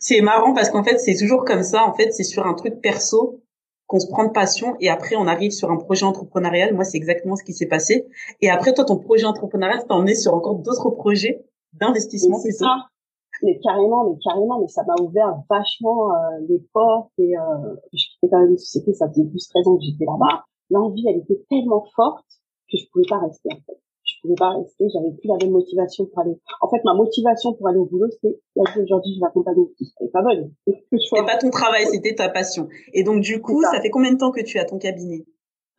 C'est 0.00 0.20
marrant 0.20 0.54
parce 0.54 0.70
qu'en 0.70 0.82
fait, 0.82 0.98
c'est 0.98 1.16
toujours 1.16 1.44
comme 1.44 1.62
ça. 1.62 1.84
En 1.86 1.94
fait, 1.94 2.12
c'est 2.12 2.24
sur 2.24 2.46
un 2.46 2.54
truc 2.54 2.80
perso 2.80 3.40
qu'on 3.86 4.00
se 4.00 4.06
prend 4.06 4.24
de 4.24 4.32
passion 4.32 4.76
et 4.80 4.90
après 4.90 5.16
on 5.16 5.26
arrive 5.26 5.50
sur 5.50 5.70
un 5.70 5.76
projet 5.76 6.04
entrepreneurial. 6.04 6.74
Moi, 6.74 6.84
c'est 6.84 6.98
exactement 6.98 7.36
ce 7.36 7.44
qui 7.44 7.54
s'est 7.54 7.66
passé. 7.66 8.06
Et 8.40 8.50
après, 8.50 8.74
toi, 8.74 8.84
ton 8.84 8.98
projet 8.98 9.24
entrepreneurial 9.24 9.84
t'a 9.86 9.94
emmené 9.94 10.14
sur 10.14 10.34
encore 10.34 10.56
d'autres 10.56 10.90
projets 10.90 11.44
d'investissement. 11.72 12.38
C'est 12.38 12.52
ça. 12.52 12.88
Mais 13.42 13.58
carrément, 13.60 14.10
mais 14.10 14.18
carrément, 14.22 14.60
mais 14.60 14.66
ça 14.66 14.82
m'a 14.84 14.94
ouvert 15.00 15.32
vachement 15.48 16.10
euh, 16.10 16.14
les 16.48 16.58
portes 16.72 17.12
et 17.18 17.38
euh, 17.38 17.76
j'étais 17.92 18.28
quand 18.28 18.40
même 18.40 18.50
une 18.50 18.58
société, 18.58 18.92
ça 18.94 19.08
faisait 19.08 19.22
12-13 19.22 19.68
ans 19.68 19.76
que 19.76 19.84
j'étais 19.84 20.04
là-bas. 20.04 20.44
L'envie, 20.70 21.04
elle 21.08 21.18
était 21.18 21.40
tellement 21.48 21.86
forte 21.94 22.26
que 22.70 22.76
je 22.76 22.84
pouvais 22.92 23.06
pas 23.08 23.20
rester 23.20 23.48
en 23.52 23.60
fait 23.64 23.80
pouvais 24.28 24.38
pas 24.38 24.50
rester, 24.50 24.84
j'avais 24.92 25.10
plus 25.12 25.28
la 25.28 25.36
même 25.36 25.52
motivation 25.52 26.06
pour 26.06 26.18
aller. 26.20 26.38
En 26.60 26.68
fait, 26.68 26.82
ma 26.84 26.94
motivation 26.94 27.54
pour 27.54 27.68
aller 27.68 27.78
au 27.78 27.86
boulot, 27.86 28.06
c'était 28.10 28.38
aujourd'hui 28.56 29.14
je 29.14 29.20
vais 29.20 29.26
accompagner. 29.26 29.64
Elle 30.00 30.10
pas 30.10 30.22
bonne. 30.22 30.52
C'était 30.92 31.24
pas 31.24 31.36
ton 31.36 31.50
travail, 31.50 31.86
c'était 31.86 32.14
ta 32.14 32.28
passion. 32.28 32.68
Et 32.92 33.02
donc 33.02 33.20
du 33.20 33.40
coup, 33.40 33.62
ça. 33.62 33.80
fait 33.80 33.90
combien 33.90 34.12
de 34.12 34.18
temps 34.18 34.30
que 34.30 34.42
tu 34.42 34.58
as 34.58 34.64
ton 34.64 34.78
cabinet? 34.78 35.24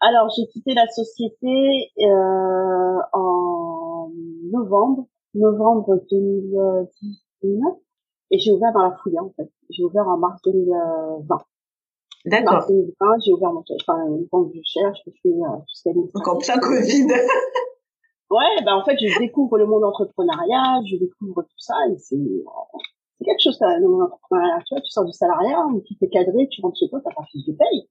Alors 0.02 0.30
j'ai 0.36 0.48
quitté 0.48 0.74
la 0.74 0.88
société 0.88 1.92
euh, 2.00 2.98
en 3.14 4.10
novembre, 4.52 5.08
novembre 5.34 6.02
2019, 6.10 7.74
et 8.32 8.40
j'ai 8.40 8.52
ouvert 8.52 8.72
dans 8.74 8.84
la 8.84 8.96
foulée 9.04 9.20
en 9.20 9.32
fait. 9.36 9.50
J'ai 9.70 9.84
ouvert 9.84 10.08
en 10.08 10.18
mars 10.18 10.42
2020. 10.46 11.38
D'accord. 12.26 12.54
Mars 12.54 12.68
2020, 12.68 13.08
j'ai 13.26 13.34
ouvert 13.34 13.52
mon 13.52 13.64
enfin 13.82 14.06
une 14.08 14.26
banque 14.32 14.54
de 14.54 14.62
cherche, 14.64 15.00
je 15.06 15.12
fais 15.22 15.34
ce 15.68 15.90
Donc 15.90 16.28
en 16.28 16.38
plein 16.38 16.60
Covid. 16.60 17.08
Ouais, 18.32 18.64
ben 18.64 18.76
en 18.76 18.86
fait, 18.86 18.96
je 19.00 19.20
découvre 19.20 19.58
le 19.58 19.66
monde 19.66 19.84
entrepreneurial, 19.84 20.82
je 20.86 20.98
découvre 20.98 21.42
tout 21.42 21.60
ça, 21.60 21.74
et 21.92 21.98
c'est 21.98 22.16
c'est 23.18 23.26
quelque 23.26 23.42
chose, 23.44 23.58
le 23.60 23.88
monde 23.88 24.04
entrepreneurial. 24.04 24.62
Tu 24.68 24.76
vois, 24.76 24.82
tu 24.82 24.92
sors 24.92 25.06
du 25.06 25.12
salariat, 25.12 25.66
tu 25.86 25.96
t'es 25.98 26.10
cadré, 26.10 26.48
tu 26.50 26.62
rentres 26.62 26.78
chez 26.80 26.90
toi, 26.90 27.02
t'as 27.04 27.14
pas 27.14 27.24
fiche 27.32 27.46
de 27.46 27.54
paye. 27.54 27.90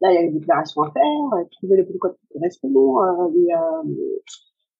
Là, 0.00 0.12
il 0.12 0.14
y 0.14 0.18
a 0.18 0.22
des 0.22 0.38
déclarations 0.38 0.82
à 0.82 0.90
faire, 0.92 1.38
euh, 1.38 1.44
trouver 1.58 1.76
le 1.76 1.82
bon 1.82 1.98
code 1.98 2.16
qui 2.16 2.26
correspond, 2.32 3.02
euh, 3.02 3.28
les, 3.34 3.52
euh, 3.52 4.20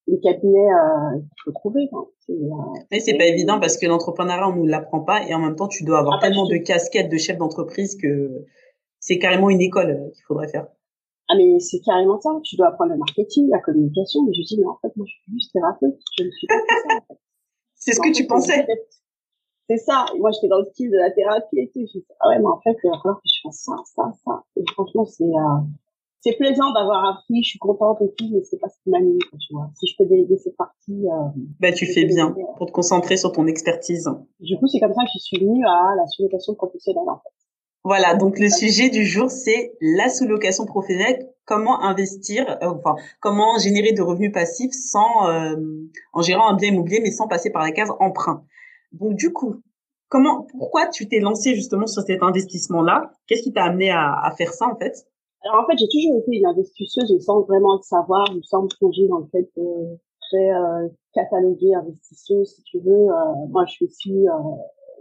les 0.07 0.19
cabinets 0.19 0.71
euh, 0.71 1.19
qu'il 1.19 1.43
faut 1.45 1.51
trouver. 1.51 1.89
C'est, 2.19 2.33
euh, 2.33 2.79
Mais 2.91 2.99
c'est 2.99 3.17
pas 3.17 3.25
évident 3.25 3.59
parce 3.59 3.77
que 3.77 3.85
l'entrepreneuriat, 3.85 4.47
on 4.47 4.55
nous 4.55 4.65
l'apprend 4.65 5.01
pas, 5.01 5.27
et 5.27 5.33
en 5.35 5.39
même 5.39 5.55
temps, 5.55 5.67
tu 5.67 5.83
dois 5.83 5.99
avoir 5.99 6.17
ah, 6.17 6.21
tellement 6.21 6.47
de 6.47 6.57
casquettes 6.57 7.11
de 7.11 7.17
chef 7.17 7.37
d'entreprise 7.37 7.95
que 7.95 8.45
c'est 8.99 9.19
carrément 9.19 9.49
une 9.49 9.61
école 9.61 10.11
qu'il 10.13 10.23
faudrait 10.25 10.47
faire. 10.47 10.67
Ah 11.31 11.37
mais 11.37 11.59
c'est 11.59 11.79
carrément 11.79 12.19
ça. 12.19 12.29
Tu 12.43 12.57
dois 12.57 12.67
apprendre 12.67 12.91
le 12.91 12.97
marketing, 12.97 13.49
la 13.49 13.59
communication. 13.59 14.23
Mais 14.25 14.33
je 14.33 14.41
dis 14.43 14.59
mais 14.59 14.65
en 14.65 14.77
fait 14.81 14.95
moi 14.97 15.05
je 15.07 15.13
suis 15.13 15.33
juste 15.33 15.53
thérapeute. 15.53 15.97
Je 16.17 16.23
ne 16.25 16.31
suis 16.31 16.47
pas 16.47 16.55
ça. 16.55 16.95
En 16.97 17.01
fait. 17.07 17.19
C'est 17.75 17.93
ce 17.93 18.01
que 18.01 18.11
tu 18.13 18.27
pensais. 18.27 18.67
C'est 19.69 19.77
ça. 19.77 20.05
Et 20.13 20.19
moi 20.19 20.31
j'étais 20.31 20.49
dans 20.49 20.59
le 20.59 20.65
style 20.65 20.91
de 20.91 20.97
la 20.97 21.09
thérapie 21.11 21.59
et 21.59 21.71
tout. 21.73 21.79
Je 21.79 21.99
dis 21.99 22.05
ah 22.19 22.29
ouais 22.29 22.39
mais 22.39 22.47
en 22.47 22.59
fait 22.59 22.75
il 22.83 22.89
va 22.89 22.97
falloir 22.97 23.21
que 23.21 23.29
je 23.29 23.39
fasse 23.43 23.63
ça, 23.63 23.75
ça, 23.95 24.11
ça. 24.25 24.43
Et 24.57 24.63
franchement 24.73 25.05
c'est 25.05 25.23
euh, 25.23 25.63
c'est 26.19 26.33
plaisant 26.33 26.71
d'avoir 26.73 27.05
appris. 27.05 27.41
Je 27.43 27.49
suis 27.51 27.59
contente 27.59 28.01
et 28.01 28.13
tout, 28.13 28.29
mais 28.31 28.43
c'est 28.43 28.59
pas 28.59 28.67
ce 28.67 28.75
qui 28.83 28.89
m'anime. 28.89 29.17
Tu 29.39 29.53
vois. 29.53 29.69
Si 29.75 29.87
je 29.87 29.95
peux 29.97 30.05
déléguer 30.05 30.37
cette 30.37 30.57
partie. 30.57 31.07
Euh, 31.07 31.41
bah 31.61 31.71
tu 31.71 31.85
fais 31.85 32.03
bien 32.03 32.35
pour 32.57 32.65
te 32.65 32.71
concentrer 32.71 33.15
sur 33.15 33.31
ton 33.31 33.47
expertise. 33.47 34.09
Du 34.41 34.57
coup 34.57 34.67
c'est 34.67 34.81
comme 34.81 34.93
ça 34.93 35.03
que 35.03 35.11
je 35.13 35.19
suis 35.19 35.39
venue 35.39 35.65
à 35.65 35.95
la 35.95 36.05
sous-location 36.07 36.55
professionnelle 36.55 37.09
en 37.09 37.19
fait. 37.19 37.40
Voilà, 37.83 38.15
donc 38.15 38.37
le 38.37 38.49
sujet 38.49 38.89
du 38.89 39.05
jour, 39.05 39.31
c'est 39.31 39.73
la 39.81 40.09
sous-location 40.09 40.65
professionnelle. 40.65 41.27
Comment 41.45 41.81
investir, 41.81 42.47
euh, 42.61 42.67
enfin, 42.67 42.95
comment 43.19 43.57
générer 43.57 43.91
de 43.93 44.03
revenus 44.03 44.31
passifs 44.31 44.71
sans, 44.71 45.27
euh, 45.27 45.55
en 46.13 46.21
gérant 46.21 46.49
un 46.49 46.55
bien 46.55 46.69
immobilier, 46.69 46.99
mais 47.01 47.11
sans 47.11 47.27
passer 47.27 47.49
par 47.49 47.63
la 47.63 47.71
case 47.71 47.91
emprunt? 47.99 48.43
Donc 48.91 49.15
du 49.15 49.33
coup, 49.33 49.55
comment, 50.09 50.45
pourquoi 50.57 50.87
tu 50.87 51.07
t'es 51.07 51.19
lancé 51.19 51.55
justement 51.55 51.87
sur 51.87 52.03
cet 52.03 52.21
investissement-là? 52.21 53.11
Qu'est-ce 53.25 53.41
qui 53.41 53.51
t'a 53.51 53.63
amené 53.63 53.89
à, 53.89 54.13
à, 54.13 54.31
faire 54.35 54.53
ça 54.53 54.67
en 54.67 54.75
fait? 54.75 55.07
Alors 55.43 55.63
en 55.63 55.65
fait, 55.65 55.77
j'ai 55.79 55.87
toujours 55.87 56.21
été 56.21 56.37
une 56.37 56.45
investisseuse 56.45 57.11
sans 57.25 57.41
vraiment 57.41 57.77
le 57.77 57.81
savoir, 57.81 58.27
sans 58.43 58.61
me 58.61 58.67
plonger 58.77 59.07
dans 59.07 59.19
le 59.19 59.27
fait 59.31 59.49
de 59.57 59.97
très 60.29 60.51
euh, 60.51 60.87
cataloguer 61.13 61.73
investisseuse, 61.73 62.53
si 62.55 62.63
tu 62.63 62.79
veux. 62.79 63.09
Euh, 63.09 63.47
moi, 63.49 63.65
je 63.65 63.71
suis 63.71 63.85
ici 63.85 64.27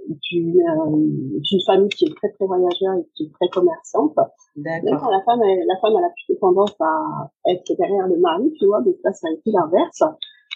d'une 0.09 0.61
euh, 0.61 1.61
famille 1.67 1.89
qui 1.91 2.07
est 2.07 2.15
très 2.15 2.31
très 2.31 2.47
voyageur 2.47 2.95
et 2.99 3.07
qui 3.15 3.25
est 3.25 3.33
très 3.33 3.49
commerçante. 3.49 4.17
Même 4.57 4.83
quand 4.85 5.11
la 5.11 5.23
femme, 5.23 5.43
elle, 5.43 5.65
la 5.67 5.77
femme, 5.81 5.93
elle 5.99 6.05
a 6.05 6.11
plutôt 6.11 6.41
tendance 6.41 6.75
à 6.81 7.31
être 7.49 7.73
derrière 7.77 8.07
le 8.07 8.19
mari, 8.19 8.53
tu 8.59 8.67
vois, 8.67 8.81
donc 8.83 8.97
là 9.05 9.13
ça 9.13 9.29
a 9.29 9.33
été 9.33 9.51
l'inverse. 9.51 10.03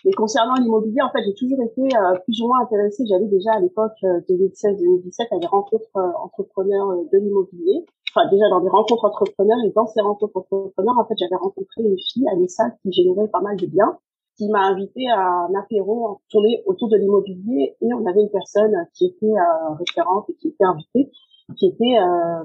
Mais 0.05 0.13
concernant 0.13 0.55
l'immobilier, 0.55 1.01
en 1.01 1.11
fait, 1.11 1.25
j'ai 1.25 1.35
toujours 1.35 1.63
été 1.63 1.81
euh, 1.81 2.19
plus 2.25 2.41
ou 2.43 2.49
moins 2.49 2.61
intéressée. 2.61 3.05
J'avais 3.09 3.27
déjà 3.27 3.53
à 3.55 3.61
l'époque 3.61 3.97
2016-2017 4.03 5.33
euh, 5.33 5.37
à 5.37 5.39
des 5.39 5.47
rencontres 5.47 5.97
euh, 5.97 6.11
entrepreneurs 6.23 6.89
de 7.11 7.19
l'immobilier. 7.19 7.87
Enfin, 8.15 8.29
déjà 8.31 8.49
dans 8.51 8.61
des 8.61 8.69
rencontres 8.69 9.07
entrepreneurs 9.07 9.59
et 9.65 9.71
dans 9.71 9.87
ces 9.87 10.03
rencontres 10.03 10.37
entrepreneurs, 10.37 10.99
en 10.99 11.07
fait, 11.07 11.15
j'avais 11.19 11.37
rencontré 11.37 11.83
une 11.83 11.97
fille, 11.99 12.29
Anissa, 12.29 12.65
qui 12.83 12.93
générait 12.93 13.29
pas 13.29 13.41
mal 13.41 13.57
de 13.57 13.67
biens 13.67 13.99
qui 14.37 14.49
m'a 14.49 14.67
invité 14.67 15.09
à 15.11 15.21
un 15.21 15.55
apéro 15.55 16.21
tourné 16.31 16.63
autour 16.67 16.89
de 16.89 16.97
l'immobilier 16.97 17.77
et 17.81 17.95
on 17.95 18.05
avait 18.07 18.21
une 18.21 18.31
personne 18.31 18.75
qui 18.95 19.07
était 19.07 19.27
euh, 19.27 19.75
référente 19.79 20.29
et 20.31 20.35
qui 20.35 20.49
était 20.49 20.65
invitée, 20.65 21.11
qui 21.57 21.67
était, 21.69 21.99
euh, 21.99 22.45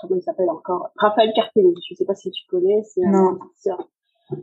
comment 0.00 0.16
il 0.16 0.22
s'appelle 0.22 0.50
encore, 0.50 0.90
Raphaël 0.96 1.32
Cartelli. 1.34 1.74
Je 1.88 1.94
ne 1.94 1.96
sais 1.96 2.04
pas 2.04 2.14
si 2.14 2.30
tu 2.30 2.46
connais. 2.46 2.82
C'est 2.84 3.04
un, 3.04 3.38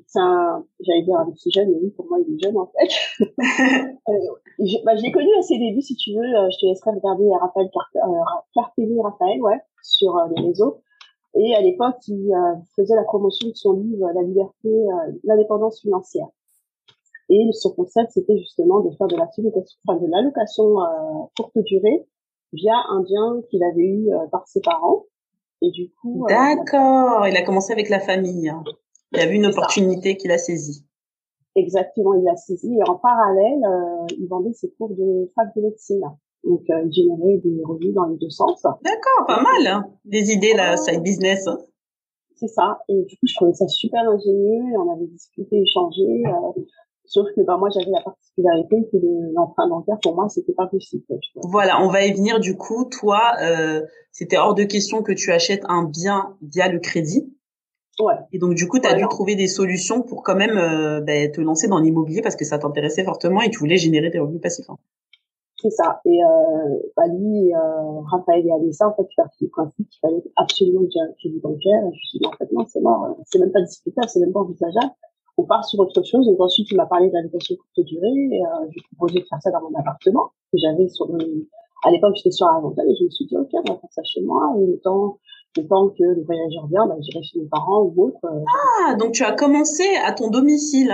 c'est 0.05 0.19
un, 0.19 0.63
j'allais 0.79 1.03
dire 1.03 1.17
un 1.17 1.31
petit 1.31 1.51
jeune, 1.51 1.69
mais 1.69 1.77
oui, 1.81 1.89
pour 1.91 2.07
moi, 2.07 2.19
il 2.19 2.35
est 2.35 2.43
jeune, 2.43 2.57
en 2.57 2.67
fait. 2.67 3.23
euh, 4.09 4.13
je, 4.59 4.83
bah, 4.83 4.95
je 4.95 5.03
l'ai 5.03 5.11
connu 5.11 5.29
à 5.37 5.41
ses 5.41 5.57
débuts, 5.57 5.81
si 5.81 5.95
tu 5.95 6.13
veux. 6.13 6.23
Euh, 6.23 6.49
je 6.51 6.59
te 6.59 6.65
laisserai 6.65 6.91
regarder 6.91 7.29
Raphaël 7.39 7.69
euh, 7.95 7.99
Cartelli, 8.53 9.01
Raphaël, 9.01 9.41
ouais, 9.41 9.59
sur 9.81 10.17
les 10.35 10.41
réseaux. 10.41 10.81
Et 11.35 11.53
à 11.55 11.61
l'époque, 11.61 11.97
il 12.07 12.33
faisait 12.75 12.95
la 12.95 13.03
promotion 13.03 13.49
de 13.49 13.53
son 13.53 13.73
livre 13.73 14.09
La 14.15 14.23
liberté, 14.23 14.69
l'indépendance 15.23 15.81
financière. 15.81 16.25
Et 17.29 17.49
son 17.51 17.71
concept, 17.71 18.11
c'était 18.11 18.37
justement 18.37 18.79
de 18.81 18.95
faire 18.95 19.07
de 19.07 19.17
la 19.17 19.25
enfin, 19.25 19.99
de 19.99 20.07
l'allocation 20.07 20.79
euh, 20.79 21.25
courte 21.35 21.57
durée 21.65 22.07
via 22.53 22.75
un 22.89 23.01
bien 23.01 23.41
qu'il 23.49 23.63
avait 23.63 23.85
eu 23.85 24.13
euh, 24.13 24.27
par 24.31 24.47
ses 24.47 24.61
parents. 24.61 25.05
Et 25.61 25.71
du 25.71 25.91
coup. 26.01 26.23
Euh, 26.23 26.27
D'accord. 26.27 27.27
il 27.27 27.35
a 27.35 27.41
commencé 27.41 27.73
avec 27.73 27.89
la 27.89 27.99
famille. 27.99 28.49
Hein. 28.49 28.63
Il 29.13 29.19
a 29.19 29.25
vu 29.25 29.35
une 29.35 29.47
opportunité 29.47 30.15
qu'il 30.17 30.31
a 30.31 30.37
saisie. 30.37 30.85
Exactement, 31.55 32.13
il 32.13 32.23
l'a 32.23 32.35
saisi. 32.35 32.73
Et 32.73 32.89
en 32.89 32.95
parallèle, 32.95 33.65
euh, 33.65 34.05
il 34.17 34.27
vendait 34.27 34.53
ses 34.53 34.69
cours 34.71 34.89
de 34.89 35.31
fac 35.35 35.47
de 35.55 35.61
médecine. 35.61 36.01
Donc, 36.43 36.61
il 36.69 36.93
générait 36.93 37.37
des 37.43 37.61
revenus 37.65 37.93
dans 37.93 38.05
les 38.05 38.17
deux 38.17 38.29
sens. 38.29 38.61
D'accord, 38.61 39.25
pas 39.27 39.41
mal. 39.41 39.67
Hein. 39.67 39.89
Des 40.05 40.31
idées, 40.31 40.53
là, 40.53 40.77
side 40.77 41.01
business. 41.01 41.47
Hein. 41.47 41.57
C'est 42.35 42.47
ça. 42.47 42.79
Et 42.87 43.03
du 43.03 43.15
coup, 43.17 43.25
je 43.27 43.35
trouvais 43.35 43.53
ça 43.53 43.67
super 43.67 44.07
ingénieux. 44.07 44.77
On 44.77 44.93
avait 44.93 45.07
discuté, 45.07 45.59
échangé. 45.59 46.23
Sauf 47.07 47.27
que 47.35 47.41
bah, 47.41 47.57
moi, 47.57 47.69
j'avais 47.73 47.89
la 47.89 48.01
particularité 48.01 48.87
que 48.91 48.97
l'emprunt 49.33 49.67
bancaire, 49.67 49.97
pour 50.03 50.13
moi, 50.13 50.27
c'était 50.29 50.53
pas 50.53 50.67
possible. 50.67 51.03
Voilà, 51.43 51.81
on 51.81 51.89
va 51.89 52.05
y 52.05 52.13
venir 52.13 52.39
du 52.39 52.57
coup. 52.57 52.85
Toi, 52.85 53.21
euh, 53.41 53.81
c'était 54.11 54.37
hors 54.37 54.53
de 54.53 54.63
question 54.63 55.01
que 55.01 55.13
tu 55.13 55.31
achètes 55.31 55.63
un 55.69 55.83
bien 55.83 56.35
via 56.41 56.67
le 56.67 56.79
crédit. 56.79 57.33
Ouais. 57.99 58.13
Et 58.33 58.39
donc, 58.39 58.53
du 58.55 58.67
coup, 58.67 58.79
tu 58.79 58.87
as 58.87 58.93
dû 58.93 59.07
trouver 59.07 59.35
des 59.35 59.47
solutions 59.47 60.03
pour 60.03 60.21
quand 60.21 60.35
même 60.35 60.57
euh, 60.57 61.01
bah, 61.01 61.27
te 61.29 61.41
lancer 61.41 61.67
dans 61.67 61.79
l'immobilier 61.79 62.21
parce 62.21 62.35
que 62.35 62.45
ça 62.45 62.59
t'intéressait 62.59 63.03
fortement 63.03 63.41
et 63.41 63.49
tu 63.49 63.57
voulais 63.57 63.77
générer 63.77 64.09
des 64.09 64.19
revenus 64.19 64.41
passifs. 64.41 64.69
Hein. 64.69 64.77
C'est 65.59 65.71
ça. 65.71 66.01
Et 66.05 66.19
euh, 66.23 66.77
bah, 66.95 67.07
lui, 67.07 67.51
euh, 67.53 67.99
Raphaël 68.11 68.45
et 68.45 68.51
Alissa, 68.51 68.87
en 68.87 68.95
fait, 68.95 69.07
tu 69.09 69.19
as 69.21 69.29
du 69.41 69.49
principe 69.49 69.89
qu'il 69.89 69.99
fallait 70.01 70.23
absolument 70.35 70.81
que 70.81 70.89
j'ai 70.93 70.99
un 70.99 71.11
crédit 71.13 71.39
bancaire. 71.39 71.79
Et 71.79 71.91
je 71.93 71.97
me 71.97 72.05
suis 72.05 72.19
dit, 72.19 72.27
en 72.27 72.37
fait, 72.37 72.51
non, 72.51 72.65
c'est 72.67 72.81
mort. 72.81 73.17
C'est 73.25 73.39
même 73.39 73.51
pas 73.51 73.61
discutable, 73.61 74.09
c'est 74.09 74.19
même 74.19 74.33
pas 74.33 74.41
envisageable 74.41 74.91
on 75.37 75.43
part 75.43 75.63
sur 75.65 75.79
autre 75.79 76.03
chose. 76.03 76.25
Donc 76.25 76.39
ensuite, 76.39 76.69
il 76.71 76.77
m'a 76.77 76.85
parlé 76.85 77.09
d'allocation 77.09 77.55
courte 77.55 77.87
durée. 77.87 78.07
Et, 78.31 78.41
euh, 78.41 78.67
j'ai 78.71 78.81
proposé 78.95 79.19
de 79.19 79.25
faire 79.25 79.41
ça 79.41 79.51
dans 79.51 79.61
mon 79.61 79.77
appartement 79.79 80.31
que 80.51 80.57
j'avais 80.57 80.87
sur 80.87 81.07
à 81.83 81.91
l'époque 81.91 82.15
j'étais 82.15 82.31
sur 82.31 82.47
Argenteuil 82.47 82.91
et 82.91 82.95
je 82.99 83.03
me 83.05 83.09
suis 83.09 83.25
dit 83.25 83.37
ok 83.37 83.49
on 83.53 83.73
va 83.73 83.79
faire 83.79 83.91
ça 83.91 84.01
chez 84.03 84.21
moi 84.21 84.53
et 84.59 84.65
le 84.65 84.79
temps 84.79 85.19
le 85.55 85.67
temps 85.67 85.89
que 85.89 86.03
le 86.03 86.23
voyageur 86.23 86.67
vient 86.67 86.87
bah, 86.87 86.95
j'irai 87.01 87.23
chez 87.23 87.39
mes 87.39 87.45
parents 87.45 87.81
ou 87.81 88.05
autre 88.05 88.25
euh, 88.25 88.43
ah 88.89 88.95
donc 88.95 89.11
tu 89.11 89.23
as 89.23 89.33
commencé 89.33 89.83
à 90.03 90.11
ton 90.11 90.29
domicile 90.29 90.91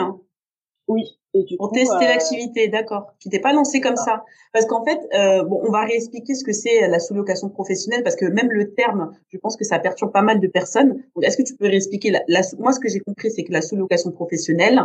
oui 0.87 1.17
pour 1.57 1.71
tester 1.71 2.05
euh, 2.05 2.07
l'activité, 2.07 2.67
d'accord. 2.67 3.13
Tu 3.19 3.29
t'es 3.29 3.39
pas 3.39 3.53
lancé 3.53 3.81
comme 3.81 3.95
ça, 3.95 4.23
parce 4.51 4.65
qu'en 4.65 4.85
fait, 4.85 4.99
euh, 5.15 5.43
bon, 5.43 5.61
on 5.63 5.71
va 5.71 5.83
réexpliquer 5.83 6.35
ce 6.35 6.43
que 6.43 6.51
c'est 6.51 6.87
la 6.87 6.99
sous-location 6.99 7.49
professionnelle, 7.49 8.03
parce 8.03 8.15
que 8.15 8.25
même 8.25 8.51
le 8.51 8.73
terme, 8.73 9.11
je 9.29 9.37
pense 9.39 9.57
que 9.57 9.65
ça 9.65 9.79
perturbe 9.79 10.11
pas 10.11 10.21
mal 10.21 10.39
de 10.39 10.47
personnes. 10.47 11.03
est-ce 11.21 11.37
que 11.37 11.43
tu 11.43 11.55
peux 11.55 11.65
réexpliquer 11.65 12.11
la, 12.11 12.41
Moi, 12.59 12.71
ce 12.71 12.79
que 12.79 12.87
j'ai 12.87 12.99
compris, 12.99 13.31
c'est 13.31 13.43
que 13.43 13.51
la 13.51 13.61
sous-location 13.61 14.11
professionnelle, 14.11 14.79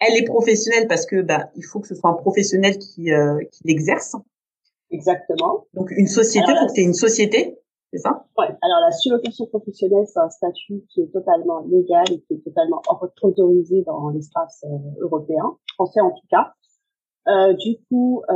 elle 0.00 0.16
est 0.16 0.24
professionnelle 0.24 0.88
parce 0.88 1.04
que 1.06 1.20
bah, 1.20 1.50
il 1.56 1.64
faut 1.64 1.80
que 1.80 1.88
ce 1.88 1.94
soit 1.94 2.10
un 2.10 2.14
professionnel 2.14 2.78
qui, 2.78 3.12
euh, 3.12 3.38
qui 3.52 3.62
l'exerce. 3.64 4.16
Exactement. 4.90 5.66
Donc 5.74 5.90
une 5.90 6.06
société, 6.06 6.50
il 6.50 6.58
faut 6.58 6.66
que 6.66 6.72
tu 6.74 6.80
une 6.80 6.94
société 6.94 7.58
c'est 7.92 7.98
ça? 7.98 8.24
Ouais. 8.38 8.46
Alors 8.46 8.80
la 8.80 8.90
sous-location 8.90 9.46
professionnelle, 9.46 10.06
c'est 10.06 10.20
un 10.20 10.30
statut 10.30 10.84
qui 10.88 11.02
est 11.02 11.12
totalement 11.12 11.60
légal 11.68 12.04
et 12.10 12.20
qui 12.20 12.34
est 12.34 12.44
totalement 12.44 12.80
autorisé 13.22 13.82
dans 13.82 14.08
l'espace 14.08 14.64
euh, 14.64 15.02
européen, 15.02 15.56
français 15.74 16.00
en 16.00 16.10
tout 16.10 16.26
cas. 16.30 16.52
Euh, 17.28 17.52
du 17.52 17.76
coup, 17.88 18.22
euh, 18.28 18.34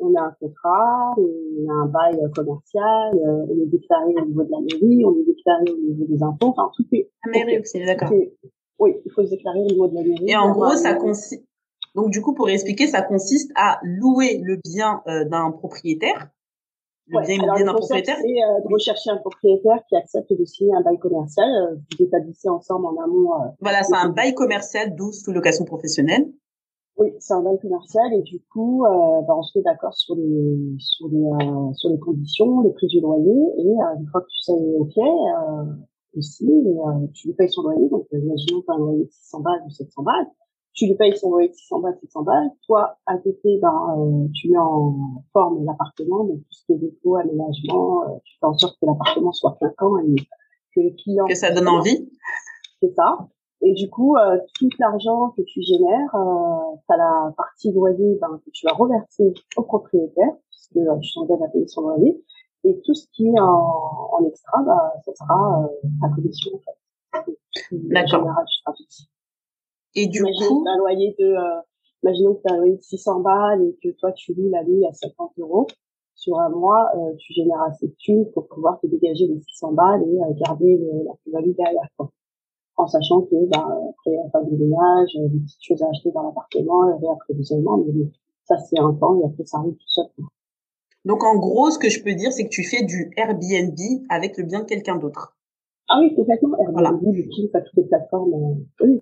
on 0.00 0.14
a 0.16 0.20
un 0.20 0.36
contrat, 0.38 1.14
on 1.16 1.70
a 1.70 1.72
un 1.72 1.86
bail 1.86 2.20
commercial, 2.34 3.14
euh, 3.14 3.46
on 3.48 3.62
est 3.62 3.70
déclaré 3.70 4.14
au 4.20 4.26
niveau 4.26 4.42
de 4.42 4.50
la 4.50 4.60
mairie, 4.60 5.04
on 5.06 5.12
est 5.18 5.24
déclaré 5.24 5.64
au 5.70 5.78
niveau 5.78 6.04
des 6.04 6.22
impôts, 6.22 6.48
enfin 6.48 6.70
tout 6.76 6.84
est. 6.92 7.10
La 7.24 7.32
mairie 7.32 7.58
aussi, 7.60 7.82
d'accord. 7.84 8.10
Oui, 8.78 8.96
il 9.06 9.12
faut 9.12 9.24
se 9.24 9.30
déclarer 9.30 9.60
au 9.60 9.66
niveau 9.66 9.88
de 9.88 9.94
la 9.94 10.02
mairie. 10.02 10.26
Et 10.28 10.36
en 10.36 10.50
gros, 10.52 10.74
ça 10.74 10.94
consiste. 10.94 11.46
Donc 11.94 12.10
du 12.10 12.20
coup, 12.20 12.34
pour 12.34 12.48
expliquer, 12.50 12.86
ça 12.86 13.00
consiste 13.00 13.50
à 13.54 13.78
louer 13.82 14.40
le 14.42 14.56
bien 14.56 15.02
euh, 15.06 15.24
d'un 15.24 15.50
propriétaire 15.50 16.30
Ouais, 17.10 17.38
alors 17.42 17.58
le 17.58 17.72
concept, 17.72 18.06
c'est 18.06 18.12
euh, 18.14 18.60
de 18.60 18.72
rechercher 18.72 19.10
un 19.10 19.16
propriétaire 19.16 19.80
qui 19.88 19.96
accepte 19.96 20.32
de 20.32 20.44
signer 20.44 20.72
un 20.74 20.82
bail 20.82 20.98
commercial. 20.98 21.48
Euh, 21.50 21.74
vous 21.74 22.04
établissez 22.04 22.48
ensemble 22.48 22.86
en 22.86 23.02
amont. 23.02 23.34
Euh, 23.34 23.48
voilà, 23.60 23.82
c'est 23.82 23.96
un 23.96 24.10
bail 24.10 24.34
commercial, 24.34 24.94
d'où 24.94 25.12
sous 25.12 25.32
location 25.32 25.64
professionnelle. 25.64 26.30
Oui, 26.96 27.08
c'est 27.18 27.34
un 27.34 27.42
bail 27.42 27.58
commercial 27.60 28.12
et 28.14 28.22
du 28.22 28.40
coup, 28.52 28.84
euh, 28.84 29.22
bah, 29.22 29.34
on 29.36 29.42
se 29.42 29.58
met 29.58 29.64
d'accord 29.64 29.94
sur 29.94 30.14
les 30.14 30.76
sur 30.78 31.08
les 31.08 31.24
euh, 31.24 31.72
sur 31.74 31.90
les 31.90 31.98
conditions, 31.98 32.60
le 32.60 32.72
prix 32.72 32.86
du 32.86 33.00
loyer 33.00 33.42
et 33.58 33.74
une 33.98 34.06
fois 34.06 34.20
que 34.20 34.28
tu 34.28 34.42
sais 34.42 34.52
ok, 34.52 34.98
euh, 34.98 35.64
aussi, 36.16 36.46
tu 37.14 37.28
lui 37.28 37.34
payes 37.34 37.50
son 37.50 37.62
loyer. 37.62 37.88
Donc, 37.88 38.06
imaginons 38.12 38.62
un 38.68 38.78
loyer 38.78 39.04
de 39.04 39.10
600 39.10 39.40
balles 39.40 39.62
ou 39.66 39.70
700 39.70 40.02
balles 40.02 40.26
tu 40.74 40.86
lui 40.86 40.94
payes 40.94 41.16
son 41.16 41.30
loyer 41.30 41.52
600 41.52 41.80
balles, 41.80 41.98
700 42.00 42.22
balles. 42.22 42.50
Toi, 42.66 42.96
à 43.06 43.16
côté, 43.18 43.58
ben, 43.60 43.96
euh, 43.98 44.28
tu 44.34 44.50
mets 44.50 44.58
en 44.58 45.22
forme 45.32 45.64
l'appartement, 45.64 46.24
donc 46.24 46.38
tout 46.38 46.52
ce 46.52 46.64
qui 46.66 46.72
est 46.72 46.78
dépôt, 46.78 47.16
aménagement, 47.16 48.04
euh, 48.04 48.18
tu 48.24 48.38
fais 48.40 48.46
en 48.46 48.54
sorte 48.54 48.78
que 48.80 48.86
l'appartement 48.86 49.32
soit 49.32 49.56
clinquant 49.58 49.98
et 49.98 50.14
que 50.74 50.80
le 50.80 50.90
client... 51.02 51.26
Que 51.26 51.34
ça 51.34 51.50
donne 51.50 51.68
envie. 51.68 52.08
C'est 52.80 52.94
ça. 52.94 53.28
Et 53.62 53.74
du 53.74 53.88
coup, 53.88 54.16
euh, 54.16 54.38
tout 54.58 54.68
l'argent 54.80 55.30
que 55.36 55.42
tu 55.42 55.62
génères, 55.62 56.14
euh, 56.16 56.76
tu 56.86 56.94
as 56.94 56.96
la 56.96 57.32
partie 57.36 57.72
loyer 57.72 58.18
ben, 58.20 58.40
que 58.44 58.50
tu 58.50 58.66
vas 58.66 58.74
reverser 58.74 59.32
au 59.56 59.62
propriétaire, 59.62 60.32
puisque 60.50 60.76
euh, 60.76 60.98
tu 61.00 61.14
t'engages 61.14 61.42
à 61.42 61.48
payer 61.48 61.68
son 61.68 61.82
loyer. 61.82 62.20
Et 62.64 62.80
tout 62.84 62.94
ce 62.94 63.06
qui 63.12 63.28
est 63.28 63.40
en, 63.40 64.10
en 64.12 64.24
extra, 64.26 64.62
bah, 64.62 64.94
ça 65.04 65.12
sera 65.14 65.62
euh, 65.62 65.88
ta 66.00 66.08
commission, 66.08 66.50
en 66.54 66.58
fait. 66.58 67.38
D'accord. 67.70 68.26
Et 69.94 70.06
du 70.06 70.22
coup, 70.22 70.64
un 70.66 70.78
loyer 70.78 71.14
de, 71.18 71.24
euh, 71.24 71.60
imaginons 72.02 72.34
que 72.34 72.40
tu 72.46 72.52
as 72.52 72.56
un 72.56 72.58
loyer 72.58 72.76
de 72.76 72.82
600 72.82 73.20
balles 73.20 73.62
et 73.62 73.76
que 73.82 73.94
toi 73.98 74.12
tu 74.12 74.34
loues 74.34 74.50
la 74.50 74.64
nuit 74.64 74.84
à 74.86 74.92
50 74.92 75.32
euros 75.38 75.66
sur 76.14 76.38
un 76.38 76.50
mois, 76.50 76.88
euh, 76.96 77.14
tu 77.18 77.32
génères 77.32 77.62
assez 77.62 77.88
de 77.88 77.94
thunes 77.98 78.30
pour 78.32 78.46
pouvoir 78.46 78.78
te 78.80 78.86
dégager 78.86 79.26
les 79.26 79.40
600 79.40 79.72
balles 79.72 80.02
et 80.02 80.20
euh, 80.20 80.32
garder 80.46 80.78
la 81.04 81.12
plus-value 81.22 81.54
derrière. 81.56 81.88
Quoi. 81.96 82.10
en 82.76 82.86
sachant 82.86 83.22
que 83.22 83.34
bah, 83.48 83.66
après 83.90 84.16
la 84.16 84.30
fin 84.30 84.42
du 84.44 84.56
ménage, 84.56 85.10
des 85.14 85.40
petites 85.40 85.62
choses 85.62 85.82
à 85.82 85.88
acheter 85.88 86.10
dans 86.12 86.22
l'appartement, 86.22 86.82
le 86.82 86.94
réapprovisionnement, 86.94 87.78
mais 87.78 88.06
ça 88.44 88.56
c'est 88.58 88.78
un 88.78 88.94
temps 88.94 89.20
et 89.20 89.24
après 89.24 89.44
ça 89.44 89.58
arrive 89.58 89.74
tout 89.74 89.88
seul. 89.88 90.06
Donc 91.04 91.24
en 91.24 91.36
gros, 91.36 91.70
ce 91.70 91.78
que 91.78 91.88
je 91.88 92.02
peux 92.02 92.14
dire, 92.14 92.32
c'est 92.32 92.44
que 92.44 92.50
tu 92.50 92.62
fais 92.62 92.84
du 92.84 93.10
Airbnb 93.16 93.76
avec 94.08 94.36
le 94.38 94.44
bien 94.44 94.60
de 94.60 94.66
quelqu'un 94.66 94.96
d'autre. 94.96 95.36
Ah 95.94 95.98
oui, 96.00 96.14
complètement. 96.14 96.56
Airbnb, 96.58 96.72
voilà. 96.72 96.88
à 96.88 97.60
toutes 97.60 97.76
les 97.76 97.84
plateformes. 97.84 98.32
Euh, 98.32 98.86
oui. 98.86 99.00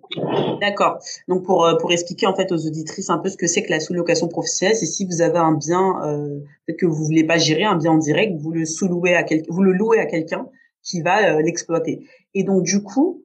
D'accord. 0.61 0.99
Donc 1.28 1.44
pour 1.44 1.64
euh, 1.64 1.76
pour 1.76 1.92
expliquer 1.92 2.26
en 2.26 2.35
fait 2.35 2.50
aux 2.50 2.66
auditrices 2.66 3.11
un 3.11 3.18
peu 3.18 3.28
ce 3.28 3.37
que 3.37 3.47
c'est 3.47 3.62
que 3.62 3.70
la 3.70 3.78
sous-location 3.78 4.26
professionnelle, 4.26 4.76
c'est 4.76 4.87
si 4.87 5.06
vous 5.06 5.23
avez 5.23 5.38
un 5.38 5.52
bien 5.52 6.02
euh, 6.04 6.40
peut-être 6.66 6.80
que 6.80 6.87
vous 6.87 7.04
voulez 7.04 7.25
pas 7.25 7.38
gérer 7.38 7.62
un 7.62 7.76
bien 7.76 7.92
en 7.92 7.99
direct, 7.99 8.37
vous 8.40 8.50
le 8.50 8.64
sous-louez 8.64 9.14
à 9.14 9.23
quelqu'un, 9.23 9.52
vous 9.52 9.62
le 9.62 9.73
louez 9.73 9.99
à 9.99 10.06
quelqu'un 10.06 10.49
qui 10.82 11.00
va 11.00 11.37
euh, 11.37 11.42
l'exploiter. 11.42 12.09
Et 12.35 12.42
donc 12.42 12.64
du 12.64 12.82
coup, 12.82 13.25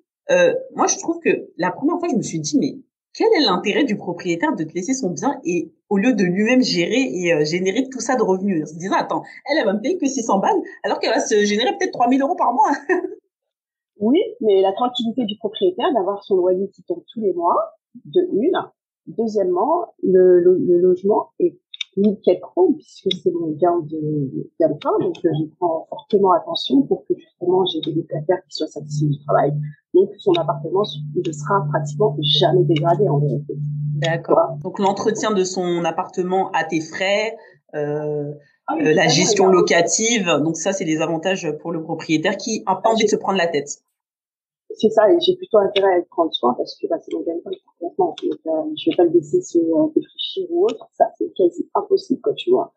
moi 0.76 0.86
je 0.88 0.98
trouve 1.00 1.20
que 1.20 1.50
la 1.58 1.72
première 1.72 1.98
fois 1.98 2.08
je 2.12 2.16
me 2.16 2.22
suis 2.22 2.40
dit 2.40 2.60
mais 2.60 2.78
quel 3.18 3.28
est 3.38 3.46
l'intérêt 3.46 3.86
du 3.86 3.96
propriétaire 3.96 4.56
de 4.56 4.64
te 4.64 4.74
laisser 4.74 4.94
son 4.94 5.10
bien 5.10 5.40
et 5.46 5.72
au 5.90 5.98
lieu 5.98 6.14
de 6.14 6.24
lui-même 6.24 6.62
gérer 6.62 7.10
et 7.14 7.34
euh, 7.34 7.46
générer 7.46 7.88
tout 7.90 8.02
ça 8.02 8.16
de 8.16 8.22
revenus? 8.22 8.64
En 8.64 8.66
se 8.66 8.76
disant 8.76 8.96
attends 8.98 9.24
elle 9.50 9.58
elle 9.60 9.66
va 9.66 9.74
me 9.74 9.82
payer 9.82 9.98
que 9.98 10.06
600 10.06 10.40
balles 10.40 10.62
alors 10.84 11.00
qu'elle 11.00 11.14
va 11.14 11.20
se 11.20 11.46
générer 11.46 11.72
peut-être 11.80 11.94
3000 11.94 12.22
euros 12.22 12.36
par 12.36 12.54
mois 12.54 12.72
oui 14.00 14.20
mais 14.42 14.62
la 14.62 14.74
tranquillité 14.74 15.26
du 15.26 15.38
propriétaire 15.38 15.94
d'avoir 15.94 16.24
son 16.24 16.36
loyer 16.38 16.70
qui 16.70 16.84
tombe 16.84 17.04
tous 17.14 17.22
les 17.22 17.34
mois 17.34 17.74
de 18.06 18.22
une 18.34 18.58
deuxièmement 19.08 19.94
le, 20.04 20.40
le 20.40 20.80
logement 20.80 21.32
est 21.40 21.58
nickel 21.98 22.40
chrome 22.42 22.76
puisque 22.76 23.08
c'est 23.24 23.32
mon 23.32 23.52
bien 23.52 23.80
de 23.80 24.50
bien 24.60 24.70
de 24.70 25.04
donc 25.04 25.18
euh, 25.26 25.30
je 25.40 25.46
prends 25.58 25.86
fortement 25.90 26.34
attention 26.34 26.82
pour 26.84 27.06
que 27.08 27.14
justement 27.18 27.66
j'ai 27.66 27.80
des 27.82 27.94
locataires 27.94 28.40
qui 28.50 28.58
soient 28.58 28.68
satisfaits 28.68 29.08
du 29.08 29.20
travail. 29.26 29.54
Donc 29.94 30.10
son 30.20 30.34
appartement 30.34 30.84
ne 31.16 31.32
sera 31.32 31.66
pratiquement 31.70 32.18
jamais 32.22 32.64
dégradé 32.64 33.08
en 33.08 33.20
vérité. 33.20 33.56
D'accord. 33.96 34.58
Donc 34.64 34.80
l'entretien 34.80 35.32
de 35.32 35.44
son 35.44 35.86
appartement 35.86 36.52
à 36.52 36.66
tes 36.66 36.82
frais, 36.82 37.38
euh, 37.76 38.34
ah 38.68 38.76
euh, 38.82 38.94
la 38.94 39.08
gestion 39.08 39.48
locative, 39.48 40.26
donc 40.44 40.58
ça 40.58 40.74
c'est 40.74 40.86
les 40.86 41.02
avantages 41.02 41.50
pour 41.62 41.72
le 41.72 41.82
propriétaire 41.82 42.36
qui 42.36 42.64
a 42.66 42.76
pas 42.76 42.90
envie 42.90 43.06
de 43.06 43.10
se 43.10 43.16
prendre 43.16 43.38
la 43.38 43.48
tête. 43.48 43.85
C'est 44.78 44.90
ça, 44.90 45.12
et 45.12 45.18
j'ai 45.20 45.36
plutôt 45.36 45.58
intérêt 45.58 46.00
à 46.00 46.02
prendre 46.10 46.34
soin 46.34 46.54
parce 46.54 46.78
que 46.78 46.88
bah, 46.88 46.98
c'est 47.00 47.14
mon 47.14 47.22
gagne-pain 47.22 47.52
complètement. 47.80 48.16
Donc, 48.24 48.38
euh, 48.46 48.74
je 48.78 48.90
vais 48.90 48.96
pas 48.96 49.04
le 49.04 49.12
laisser 49.12 49.42
se 49.42 49.58
euh, 49.58 49.88
défricher 49.96 50.48
ou 50.50 50.66
autre. 50.66 50.88
Ça, 50.94 51.06
c'est 51.18 51.32
quasi 51.34 51.70
impossible, 51.74 52.22
quoi, 52.22 52.34
tu 52.34 52.52
vois. 52.52 52.74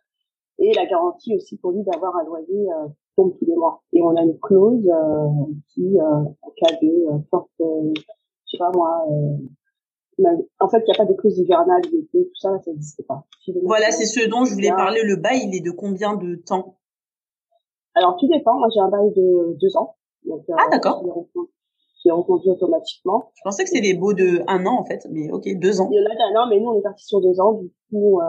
Et 0.61 0.73
la 0.75 0.87
garantie 0.87 1.37
aussi 1.37 1.57
pour 1.59 1.71
lui 1.73 1.83
d'avoir 1.85 2.17
un 2.17 2.25
loyer 2.25 2.71
euh, 2.73 2.89
tombe 3.17 3.33
tous 3.39 3.47
les 3.47 3.55
mois. 3.55 3.83
Et 3.93 4.03
on 4.03 4.17
a 4.17 4.23
une 4.23 4.39
clause 4.41 4.89
euh, 4.89 5.53
qui, 5.73 5.99
euh, 5.99 6.25
en 6.43 6.51
cas 6.57 6.75
de 6.83 7.23
forte, 7.31 7.51
je 7.61 8.01
sais 8.51 8.59
pas 8.59 8.71
moi, 8.75 9.07
en 10.59 10.69
fait, 10.69 10.79
il 10.79 10.85
n'y 10.85 10.95
a 10.95 10.97
pas 10.97 11.05
de 11.05 11.15
clause 11.15 11.39
hivernale, 11.39 11.83
d'été, 11.83 12.27
tout 12.27 12.41
ça, 12.41 12.59
ça 12.65 12.71
n'existe 12.73 13.07
pas. 13.07 13.25
voilà, 13.63 13.93
c'est 13.93 14.07
ce 14.07 14.29
dont 14.29 14.45
je 14.45 14.55
voulais 14.55 14.71
parler. 14.71 15.03
Le 15.05 15.17
bail, 15.17 15.43
il 15.45 15.55
est 15.55 15.65
de 15.65 15.71
combien 15.71 16.17
de 16.17 16.35
temps? 16.35 16.77
Alors, 17.95 18.17
tout 18.17 18.27
dépend. 18.29 18.59
Moi, 18.59 18.69
j'ai 18.75 18.81
un 18.81 18.89
bail 18.89 19.13
de 19.15 19.57
deux 19.61 19.77
ans. 19.77 19.97
Donc, 20.25 20.45
ah, 20.57 20.69
d'accord 20.71 21.05
qui 22.01 22.09
est 22.09 22.13
reconduit 22.13 22.51
automatiquement. 22.51 23.31
Je 23.35 23.43
pensais 23.45 23.65
que 23.65 23.71
c'était 23.71 23.93
des 23.93 23.95
baux 23.95 24.15
de 24.15 24.43
un 24.47 24.65
an 24.67 24.79
en 24.79 24.85
fait, 24.85 25.07
mais 25.11 25.31
ok, 25.31 25.45
deux 25.59 25.81
ans. 25.81 25.89
Il 25.91 25.97
y 25.97 26.01
en 26.01 26.11
a 26.11 26.15
d'un 26.15 26.41
an, 26.41 26.47
mais 26.49 26.61
nous 26.61 26.71
on 26.71 26.79
est 26.79 26.83
parti 26.83 27.05
sur 27.05 27.21
deux 27.21 27.41
ans, 27.41 27.55
du 27.55 27.71
coup 27.91 28.21
euh, 28.21 28.25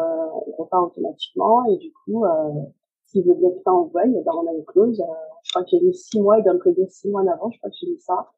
on 0.48 0.64
repart 0.64 0.88
automatiquement 0.88 1.66
et 1.66 1.78
du 1.78 1.92
coup 1.92 2.26
euh, 2.26 2.30
s'il 3.06 3.24
veut 3.24 3.36
bien 3.36 3.50
faire 3.64 3.74
en 3.74 3.86
voie, 3.86 4.04
ben, 4.06 4.32
on 4.36 4.48
a 4.48 4.54
une 4.54 4.66
clause. 4.66 5.02
Euh, 5.02 5.14
je 5.44 5.52
crois 5.52 5.64
qu'il 5.64 5.82
y 5.82 5.86
a 5.86 5.90
eu 5.90 5.94
six 5.94 6.20
mois, 6.20 6.38
il 6.38 6.44
doit 6.44 6.54
me 6.54 6.60
prévenir 6.60 6.88
six 6.90 7.10
mois 7.10 7.22
en 7.22 7.28
avant, 7.28 7.50
je 7.52 7.58
crois 7.58 7.70
que 7.70 7.76
j'ai 7.80 7.88
mis 7.88 8.00
ça. 8.00 8.30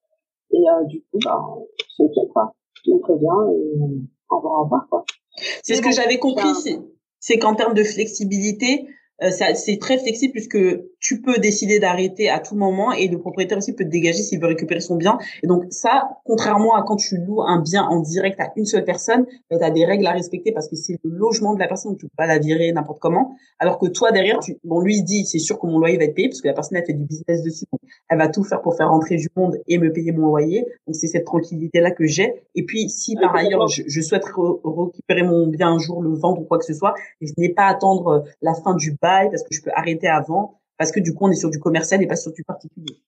Et 0.51 0.57
euh, 0.57 0.85
du 0.85 1.01
coup, 1.01 1.19
ben, 1.23 1.55
c'est 1.95 2.03
ok 2.03 2.31
quoi. 2.31 2.53
Il 2.85 2.95
me 2.95 2.99
prévient 2.99 3.27
et 3.53 3.79
on 4.29 4.39
va 4.39 4.49
en 4.49 4.67
voir 4.67 4.87
quoi. 4.89 5.05
C'est 5.63 5.75
ce 5.75 5.81
que 5.81 5.91
j'avais 5.91 6.17
compris, 6.17 6.49
c'est 7.19 7.37
qu'en 7.37 7.55
termes 7.55 7.73
de 7.73 7.83
flexibilité, 7.83 8.87
c'est 9.29 9.77
très 9.79 9.99
flexible 9.99 10.31
puisque 10.31 10.57
tu 10.99 11.21
peux 11.21 11.37
décider 11.37 11.79
d'arrêter 11.79 12.29
à 12.29 12.39
tout 12.39 12.55
moment 12.55 12.91
et 12.91 13.07
le 13.07 13.19
propriétaire 13.19 13.57
aussi 13.57 13.73
peut 13.73 13.83
te 13.83 13.89
dégager 13.89 14.23
s'il 14.23 14.39
veut 14.39 14.47
récupérer 14.47 14.79
son 14.79 14.95
bien. 14.95 15.19
Et 15.43 15.47
donc 15.47 15.65
ça, 15.69 16.09
contrairement 16.25 16.75
à 16.75 16.83
quand 16.83 16.95
tu 16.95 17.17
loues 17.17 17.41
un 17.41 17.61
bien 17.61 17.83
en 17.83 17.99
direct 17.99 18.39
à 18.39 18.51
une 18.55 18.65
seule 18.65 18.83
personne, 18.83 19.25
ben, 19.49 19.59
tu 19.59 19.63
as 19.63 19.69
des 19.69 19.85
règles 19.85 20.07
à 20.07 20.11
respecter 20.11 20.51
parce 20.51 20.67
que 20.67 20.75
c'est 20.75 20.97
le 21.03 21.11
logement 21.11 21.53
de 21.53 21.59
la 21.59 21.67
personne, 21.67 21.95
tu 21.97 22.05
peux 22.07 22.13
pas 22.17 22.25
la 22.25 22.39
virer 22.39 22.71
n'importe 22.71 22.99
comment. 22.99 23.35
Alors 23.59 23.77
que 23.77 23.87
toi 23.87 24.11
derrière, 24.11 24.39
tu, 24.39 24.57
bon 24.63 24.81
lui 24.81 24.97
il 24.97 25.03
dit 25.03 25.25
c'est 25.25 25.39
sûr 25.39 25.59
que 25.59 25.67
mon 25.67 25.77
loyer 25.77 25.97
va 25.97 26.05
être 26.05 26.15
payé 26.15 26.29
parce 26.29 26.41
que 26.41 26.47
la 26.47 26.53
personne 26.55 26.77
a 26.77 26.83
fait 26.83 26.93
du 26.93 27.03
business 27.03 27.43
dessus, 27.43 27.65
elle 28.09 28.17
va 28.17 28.27
tout 28.27 28.43
faire 28.43 28.61
pour 28.61 28.75
faire 28.75 28.89
rentrer 28.89 29.17
du 29.17 29.27
monde 29.35 29.57
et 29.67 29.77
me 29.77 29.91
payer 29.91 30.11
mon 30.11 30.27
loyer. 30.27 30.65
Donc 30.87 30.95
c'est 30.95 31.07
cette 31.07 31.25
tranquillité 31.25 31.79
là 31.79 31.91
que 31.91 32.05
j'ai. 32.05 32.43
Et 32.55 32.63
puis 32.63 32.89
si 32.89 33.15
par 33.15 33.35
ailleurs 33.35 33.67
je, 33.67 33.83
je 33.85 34.01
souhaite 34.01 34.25
récupérer 34.25 35.23
mon 35.23 35.47
bien 35.47 35.73
un 35.73 35.77
jour, 35.77 36.01
le 36.01 36.13
vendre 36.15 36.41
ou 36.41 36.45
quoi 36.45 36.57
que 36.57 36.65
ce 36.65 36.73
soit, 36.73 36.95
et 37.21 37.27
je 37.27 37.33
n'ai 37.37 37.49
pas 37.49 37.63
à 37.63 37.71
attendre 37.71 38.23
la 38.41 38.53
fin 38.55 38.73
du 38.73 38.97
bail 39.01 39.10
parce 39.29 39.43
que 39.43 39.53
je 39.53 39.61
peux 39.61 39.71
arrêter 39.73 40.07
avant 40.07 40.59
parce 40.77 40.91
que 40.91 40.99
du 40.99 41.13
coup 41.13 41.25
on 41.25 41.31
est 41.31 41.35
sur 41.35 41.49
du 41.49 41.59
commercial 41.59 42.01
et 42.01 42.07
pas 42.07 42.15
sur 42.15 42.31
du 42.31 42.43
particulier. 42.43 43.01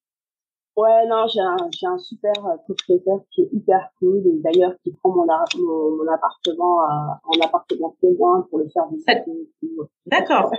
Ouais, 0.75 1.05
non, 1.07 1.27
j'ai 1.27 1.39
un, 1.39 1.57
j'ai 1.71 1.85
un 1.85 1.99
super 1.99 2.33
euh, 2.47 2.57
propriétaire 2.65 3.19
qui 3.29 3.41
est 3.41 3.49
hyper 3.51 3.91
cool 3.99 4.23
et 4.25 4.41
d'ailleurs 4.43 4.73
qui 4.83 4.91
prend 4.91 5.11
mon, 5.11 5.25
mon, 5.25 6.11
appartement 6.11 6.79
en 7.23 7.45
appartement 7.45 7.95
témoin 8.01 8.47
pour 8.49 8.57
le 8.57 8.67
faire 8.69 8.87
visiter. 8.89 9.23
D'accord. 10.07 10.51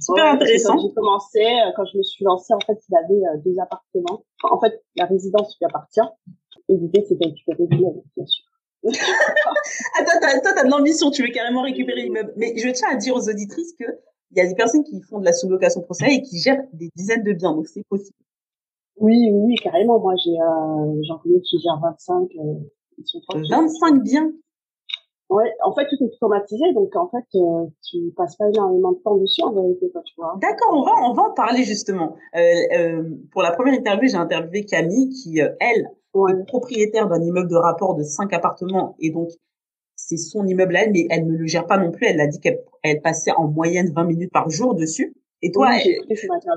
Super 0.00 0.32
intéressant. 0.32 0.76
Quand 0.76 0.82
j'ai 0.82 0.94
commencé, 0.94 1.40
euh, 1.40 1.72
quand 1.76 1.84
je 1.84 1.98
me 1.98 2.02
suis 2.02 2.24
lancée, 2.24 2.54
en 2.54 2.60
fait, 2.60 2.78
il 2.88 2.96
avait 2.96 3.26
euh, 3.26 3.40
deux 3.44 3.56
appartements. 3.60 4.24
en 4.42 4.60
fait, 4.60 4.82
la 4.96 5.06
résidence 5.06 5.56
lui 5.60 5.66
appartient. 5.66 6.00
Et 6.68 6.76
l'idée, 6.76 7.04
c'était 7.06 7.26
de 7.26 7.30
récupérer 7.30 7.66
l'immeuble, 7.70 8.02
bien 8.16 8.26
sûr. 8.26 8.44
Attends, 9.98 10.40
toi, 10.42 10.52
t'as 10.54 10.64
de 10.64 10.70
l'ambition, 10.70 11.10
tu 11.10 11.22
veux 11.22 11.32
carrément 11.32 11.62
récupérer 11.62 12.02
l'immeuble. 12.02 12.32
Mais 12.36 12.54
je 12.56 12.68
tiens 12.70 12.88
à 12.92 12.96
dire 12.96 13.14
aux 13.14 13.28
auditrices 13.28 13.74
que 13.78 13.84
il 14.30 14.38
y 14.38 14.40
a 14.40 14.46
des 14.46 14.54
personnes 14.54 14.84
qui 14.84 15.00
font 15.02 15.18
de 15.18 15.24
la 15.24 15.32
sous-location 15.32 15.82
professionnelle 15.82 16.18
et 16.18 16.22
qui 16.22 16.38
gèrent 16.38 16.62
des 16.72 16.90
dizaines 16.96 17.22
de 17.22 17.32
biens, 17.32 17.54
donc 17.54 17.66
c'est 17.66 17.84
possible. 17.88 18.16
Oui, 18.96 19.30
oui, 19.32 19.54
carrément. 19.62 19.98
Moi, 19.98 20.14
j'ai 20.22 20.30
euh, 20.30 21.00
j'en 21.08 21.18
connais 21.18 21.40
qui 21.40 21.58
gèrent 21.60 21.80
25. 21.82 22.28
Euh, 22.38 22.54
ils 22.98 23.06
sont 23.06 23.20
25 23.32 24.02
biens? 24.02 24.30
Ouais, 25.30 25.54
en 25.64 25.72
fait, 25.72 25.86
tout 25.88 25.96
est 26.02 26.12
automatisé, 26.12 26.72
donc 26.74 26.94
en 26.96 27.08
fait, 27.08 27.24
euh, 27.36 27.66
tu 27.88 28.12
passes 28.16 28.34
pas 28.36 28.48
énormément 28.48 28.90
de 28.90 28.98
temps 28.98 29.16
dessus 29.16 29.42
en 29.44 29.52
vérité, 29.52 29.88
toi, 29.92 30.02
tu 30.04 30.14
vois. 30.16 30.36
D'accord, 30.42 30.70
on 30.72 30.82
va 30.82 30.92
on 31.08 31.12
va 31.14 31.22
en 31.22 31.34
parler 31.34 31.62
justement. 31.62 32.16
Euh, 32.34 32.40
euh, 32.76 33.04
pour 33.30 33.42
la 33.42 33.52
première 33.52 33.74
interview, 33.74 34.08
j'ai 34.08 34.16
interviewé 34.16 34.64
Camille 34.64 35.08
qui, 35.10 35.40
euh, 35.40 35.50
elle, 35.60 35.88
est 36.30 36.46
propriétaire 36.48 37.08
d'un 37.08 37.22
immeuble 37.22 37.48
de 37.48 37.54
rapport 37.54 37.94
de 37.94 38.02
5 38.02 38.32
appartements 38.32 38.96
et 38.98 39.10
donc 39.10 39.28
c'est 40.06 40.16
son 40.16 40.46
immeuble 40.46 40.76
à 40.76 40.84
elle, 40.84 40.92
mais 40.92 41.06
elle 41.10 41.26
ne 41.26 41.36
le 41.36 41.46
gère 41.46 41.66
pas 41.66 41.78
non 41.78 41.90
plus. 41.90 42.06
Elle 42.06 42.20
a 42.20 42.26
dit 42.26 42.40
qu'elle 42.40 42.60
elle 42.82 43.00
passait 43.00 43.32
en 43.36 43.46
moyenne 43.46 43.92
20 43.94 44.04
minutes 44.04 44.32
par 44.32 44.48
jour 44.48 44.74
dessus. 44.74 45.14
Et 45.42 45.52
toi, 45.52 45.70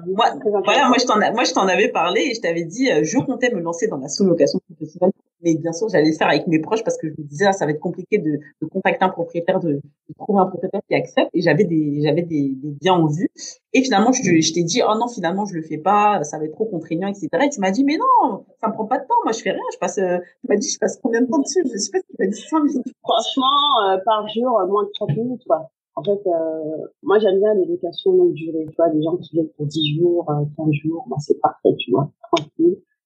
moi, 0.08 0.26
voilà, 0.66 0.88
moi 0.90 0.98
je 1.00 1.06
t'en, 1.06 1.18
moi 1.34 1.44
je 1.46 1.54
t'en 1.54 1.68
avais 1.68 1.90
parlé 1.90 2.22
et 2.22 2.34
je 2.34 2.42
t'avais 2.42 2.66
dit, 2.66 2.92
euh, 2.92 3.04
je 3.04 3.18
comptais 3.18 3.50
me 3.50 3.62
lancer 3.62 3.88
dans 3.88 3.98
la 3.98 4.10
sous-location 4.10 4.60
professionnelle 4.70 5.14
mais 5.44 5.56
bien 5.56 5.72
sûr, 5.74 5.90
j'allais 5.90 6.10
le 6.10 6.16
faire 6.16 6.28
avec 6.30 6.48
mes 6.48 6.60
proches 6.60 6.84
parce 6.84 6.98
que 6.98 7.08
je 7.08 7.14
me 7.22 7.28
disais, 7.28 7.46
ah, 7.46 7.54
ça 7.54 7.66
va 7.66 7.72
être 7.72 7.80
compliqué 7.80 8.18
de, 8.18 8.40
de 8.62 8.68
contacter 8.68 9.04
un 9.04 9.10
propriétaire, 9.10 9.60
de, 9.60 9.74
de, 9.74 10.14
trouver 10.18 10.40
un 10.40 10.46
propriétaire 10.46 10.82
qui 10.88 10.96
accepte. 10.96 11.30
Et 11.34 11.42
j'avais 11.42 11.66
des, 11.66 12.02
j'avais 12.02 12.22
des, 12.22 12.56
des, 12.56 12.72
biens 12.82 12.94
en 12.94 13.08
vue. 13.08 13.30
Et 13.74 13.84
finalement, 13.84 14.12
je, 14.12 14.22
je 14.22 14.54
t'ai 14.54 14.64
dit, 14.64 14.82
oh 14.88 14.98
non, 14.98 15.08
finalement, 15.08 15.46
je 15.46 15.56
le 15.56 15.62
fais 15.62 15.78
pas, 15.78 16.24
ça 16.24 16.38
va 16.38 16.46
être 16.46 16.54
trop 16.54 16.66
contraignant, 16.66 17.08
etc. 17.08 17.28
Et 17.46 17.50
tu 17.50 17.60
m'as 17.60 17.72
dit, 17.72 17.84
mais 17.84 17.98
non, 17.98 18.46
ça 18.62 18.70
me 18.70 18.74
prend 18.74 18.86
pas 18.86 19.00
de 19.00 19.04
temps. 19.04 19.16
Moi, 19.24 19.34
je 19.34 19.42
fais 19.42 19.52
rien. 19.52 19.64
Je 19.74 19.78
passe, 19.78 19.98
euh, 19.98 20.18
tu 20.42 20.48
m'as 20.48 20.56
dit, 20.56 20.70
je 20.70 20.80
passe 20.80 21.00
combien 21.02 21.22
de 21.22 21.28
temps 21.28 21.40
dessus? 21.40 21.64
Je 21.66 21.78
sais 21.78 21.92
pas 21.92 22.00
si 22.00 22.06
tu 22.08 22.16
m'as 22.20 22.28
dit 22.28 22.42
5 22.50 22.64
minutes. 22.64 22.94
Franchement, 23.02 23.90
euh, 23.90 23.98
par 24.06 24.28
jour, 24.30 24.60
euh, 24.60 24.68
moins 24.68 24.84
de 24.84 24.92
30 24.94 25.18
minutes, 25.18 25.44
quoi. 25.46 25.70
En 25.96 26.04
fait, 26.04 26.26
euh, 26.26 26.88
moi 27.04 27.20
j'aime 27.20 27.38
bien 27.40 27.54
les 27.54 27.66
locations 27.66 28.14
longue 28.14 28.34
durée, 28.34 28.66
tu 28.68 28.76
vois, 28.76 28.90
des 28.90 29.04
gens 29.04 29.16
qui 29.18 29.30
viennent 29.34 29.50
pour 29.56 29.68
10 29.68 29.96
jours, 30.00 30.26
15 30.58 30.68
jours, 30.84 31.06
ben, 31.08 31.18
c'est 31.20 31.40
parfait, 31.40 31.70
tu 31.78 31.92
vois, 31.92 32.10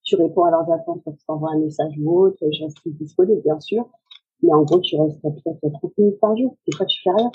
tu 0.08 0.15
réponds 0.15 0.46
à 0.46 0.52
leurs 0.52 0.72
attentes 0.72 1.02
quand 1.04 1.12
tu 1.12 1.26
t'envoies 1.26 1.52
un 1.52 1.60
message 1.60 1.93
ou 2.00 2.22
autre, 2.22 2.38
je 2.39 2.63
reste 2.63 2.78
disponible, 2.86 3.41
bien 3.43 3.60
sûr. 3.60 3.88
Mais 4.41 4.54
en 4.54 4.63
gros, 4.63 4.80
tu 4.80 4.96
restes 4.96 5.22
peut-être 5.22 5.60
30 5.60 5.98
minutes 5.98 6.20
par 6.20 6.36
jour. 6.38 6.56
Des 6.65 6.76
fois, 6.76 6.86
tu 6.86 7.02
fais 7.04 7.10
rien. 7.12 7.30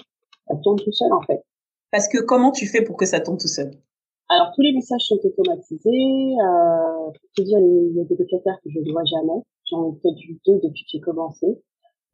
Ça 0.48 0.56
tourne 0.56 0.78
tout 0.78 0.92
seul, 0.92 1.12
en 1.12 1.20
fait. 1.20 1.44
Parce 1.90 2.08
que 2.08 2.18
comment 2.24 2.50
tu 2.50 2.66
fais 2.66 2.82
pour 2.82 2.96
que 2.96 3.04
ça 3.04 3.20
tourne 3.20 3.36
tout 3.36 3.48
seul? 3.48 3.70
Alors, 4.30 4.52
tous 4.54 4.62
les 4.62 4.72
messages 4.72 5.02
sont 5.02 5.18
automatisés. 5.22 5.90
Euh, 5.90 7.10
pour 7.10 7.30
te 7.36 7.42
dire, 7.42 7.58
il 7.58 7.92
y 7.94 8.00
a 8.00 8.04
des 8.04 8.16
locataires 8.16 8.58
que 8.64 8.70
je 8.70 8.78
ne 8.78 8.90
vois 8.90 9.04
jamais. 9.04 9.42
J'en 9.70 9.90
ai 9.90 9.92
peut-être 9.92 10.18
deux 10.46 10.60
depuis 10.66 10.84
que 10.84 10.90
j'ai 10.92 11.00
commencé. 11.00 11.46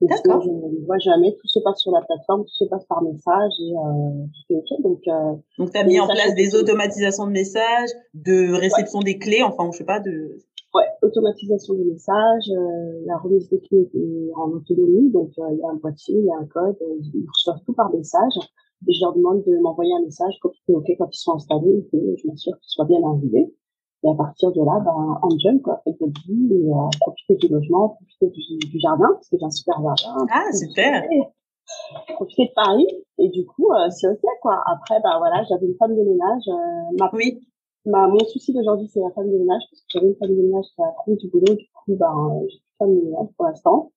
D'accord. 0.00 0.42
Je 0.42 0.50
ne 0.50 0.70
les 0.74 0.84
vois 0.84 0.98
jamais. 0.98 1.34
Tout 1.40 1.48
se 1.48 1.58
passe 1.58 1.80
sur 1.80 1.90
la 1.90 2.02
plateforme, 2.02 2.42
tout 2.44 2.54
se 2.54 2.64
passe 2.66 2.84
par 2.86 3.02
message 3.02 3.52
et 3.60 3.72
euh, 3.72 4.26
tout 4.32 4.54
est 4.54 4.56
ok. 4.56 4.82
Donc, 4.82 5.00
euh, 5.08 5.34
donc 5.58 5.72
tu 5.72 5.78
as 5.78 5.84
mis 5.84 5.98
en 5.98 6.06
place 6.06 6.34
des 6.34 6.54
automatisations 6.54 7.26
de 7.26 7.32
messages, 7.32 7.90
de 8.14 8.52
réception 8.52 9.00
des 9.00 9.18
clés, 9.18 9.42
enfin, 9.42 9.68
je 9.72 9.78
sais 9.78 9.84
pas, 9.84 9.98
de 9.98 10.38
Ouais, 10.74 10.84
automatisation 11.00 11.74
des 11.74 11.84
messages, 11.84 12.50
euh, 12.50 13.00
la 13.06 13.16
remise 13.16 13.48
des 13.48 13.58
clés 13.58 13.88
est 13.94 14.30
en 14.36 14.50
autonomie, 14.50 15.10
donc 15.10 15.30
euh, 15.38 15.48
il 15.52 15.58
y 15.58 15.64
a 15.64 15.70
un 15.70 15.76
boîtier, 15.76 16.14
il 16.14 16.26
y 16.26 16.30
a 16.30 16.36
un 16.36 16.44
code, 16.44 16.76
ils 17.14 17.26
reçoivent 17.26 17.62
tout 17.64 17.72
par 17.72 17.90
message, 17.90 18.34
et 18.86 18.92
je 18.92 19.00
leur 19.00 19.14
demande 19.14 19.42
de 19.46 19.58
m'envoyer 19.62 19.94
un 19.98 20.04
message 20.04 20.34
quand 20.42 20.50
OK, 20.68 20.84
quand 20.98 21.08
ils 21.10 21.18
sont 21.18 21.32
installés, 21.32 21.78
et 21.78 21.88
que 21.90 21.96
je 22.16 22.26
m'assure 22.28 22.52
qu'ils 22.60 22.68
soient 22.68 22.84
bien 22.84 23.02
arrivés. 23.02 23.50
Et 24.04 24.08
à 24.10 24.14
partir 24.14 24.52
de 24.52 24.60
là, 24.64 24.78
ben, 24.84 25.18
en 25.22 25.28
jump, 25.38 25.62
quoi, 25.62 25.80
faites 25.84 25.96
votre 26.00 26.20
vie 26.28 26.48
et 26.54 26.70
euh, 26.70 26.88
profitez 27.00 27.34
du 27.34 27.48
logement, 27.52 27.88
profitez 27.98 28.28
du, 28.28 28.68
du 28.68 28.78
jardin, 28.80 29.08
parce 29.14 29.28
que 29.28 29.36
j'ai 29.38 29.44
un 29.44 29.50
super 29.50 29.74
jardin. 29.82 30.26
Ah, 30.30 30.52
super. 30.52 31.02
Profitez 32.14 32.46
de 32.46 32.52
Paris. 32.54 32.86
Et 33.18 33.28
du 33.30 33.44
coup, 33.44 33.72
euh, 33.72 33.90
c'est 33.90 34.06
ok, 34.08 34.20
quoi. 34.40 34.62
Après, 34.66 35.00
bah 35.02 35.16
voilà, 35.18 35.42
j'avais 35.48 35.66
une 35.66 35.74
femme 35.76 35.96
de 35.96 36.02
ménage. 36.02 36.42
Euh, 36.48 36.96
ma, 36.98 37.10
Oui. 37.12 37.40
ma, 37.86 38.06
mon 38.06 38.20
souci 38.20 38.52
d'aujourd'hui, 38.54 38.88
c'est 38.92 39.00
la 39.00 39.10
femme 39.10 39.30
de 39.30 39.36
ménage, 39.36 39.62
parce 39.70 39.80
que 39.82 39.86
j'avais 39.88 40.06
une 40.06 40.16
femme 40.16 40.30
de 40.36 40.42
ménage 40.42 40.64
qui 40.74 40.82
a 40.82 40.92
trouvé 41.02 41.16
du 41.16 41.28
boulot. 41.28 41.54
Du 41.56 41.66
coup, 41.74 41.96
ben, 41.96 42.40
j'ai 42.48 42.58
plus 42.58 42.58
de 42.58 42.76
femme 42.78 42.94
de 42.94 43.04
ménage 43.04 43.28
pour 43.36 43.46
l'instant. 43.46 43.92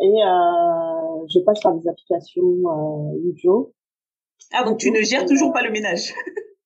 Et 0.00 0.06
euh, 0.24 1.26
je 1.28 1.40
passe 1.40 1.60
par 1.60 1.74
des 1.74 1.86
applications 1.88 2.42
euh, 2.42 3.30
Ujo. 3.30 3.72
Ah, 4.54 4.64
donc 4.64 4.78
tu 4.78 4.90
ne 4.90 5.02
gères 5.02 5.26
toujours 5.26 5.52
pas 5.52 5.62
le 5.62 5.70
ménage. 5.70 6.14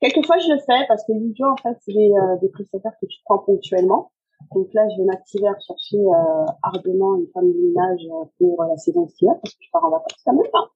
Quelquefois, 0.00 0.38
je 0.38 0.52
le 0.52 0.58
fais 0.60 0.86
parce 0.88 1.04
que 1.04 1.12
Ujo, 1.12 1.44
en 1.44 1.56
fait, 1.56 1.76
c'est 1.80 1.92
des, 1.92 2.10
euh, 2.10 2.36
des 2.40 2.48
prestataires 2.48 2.92
que 3.00 3.06
tu 3.06 3.18
prends 3.24 3.38
ponctuellement. 3.38 4.10
Donc 4.54 4.68
là, 4.72 4.88
je 4.88 4.96
vais 5.02 5.04
m'activer 5.04 5.46
à 5.48 5.52
rechercher 5.52 5.98
euh, 5.98 6.46
ardemment 6.62 7.16
une 7.16 7.26
femme 7.34 7.52
de 7.52 7.58
ménage 7.58 8.00
euh, 8.06 8.24
pour 8.38 8.62
euh, 8.62 8.68
la 8.68 8.76
saison 8.78 9.04
estivale 9.04 9.38
parce 9.42 9.54
que 9.54 9.62
je 9.62 9.70
pars 9.70 9.84
en 9.84 9.90
vacances 9.90 10.22
quand 10.24 10.32
même. 10.32 10.46
hein. 10.54 10.66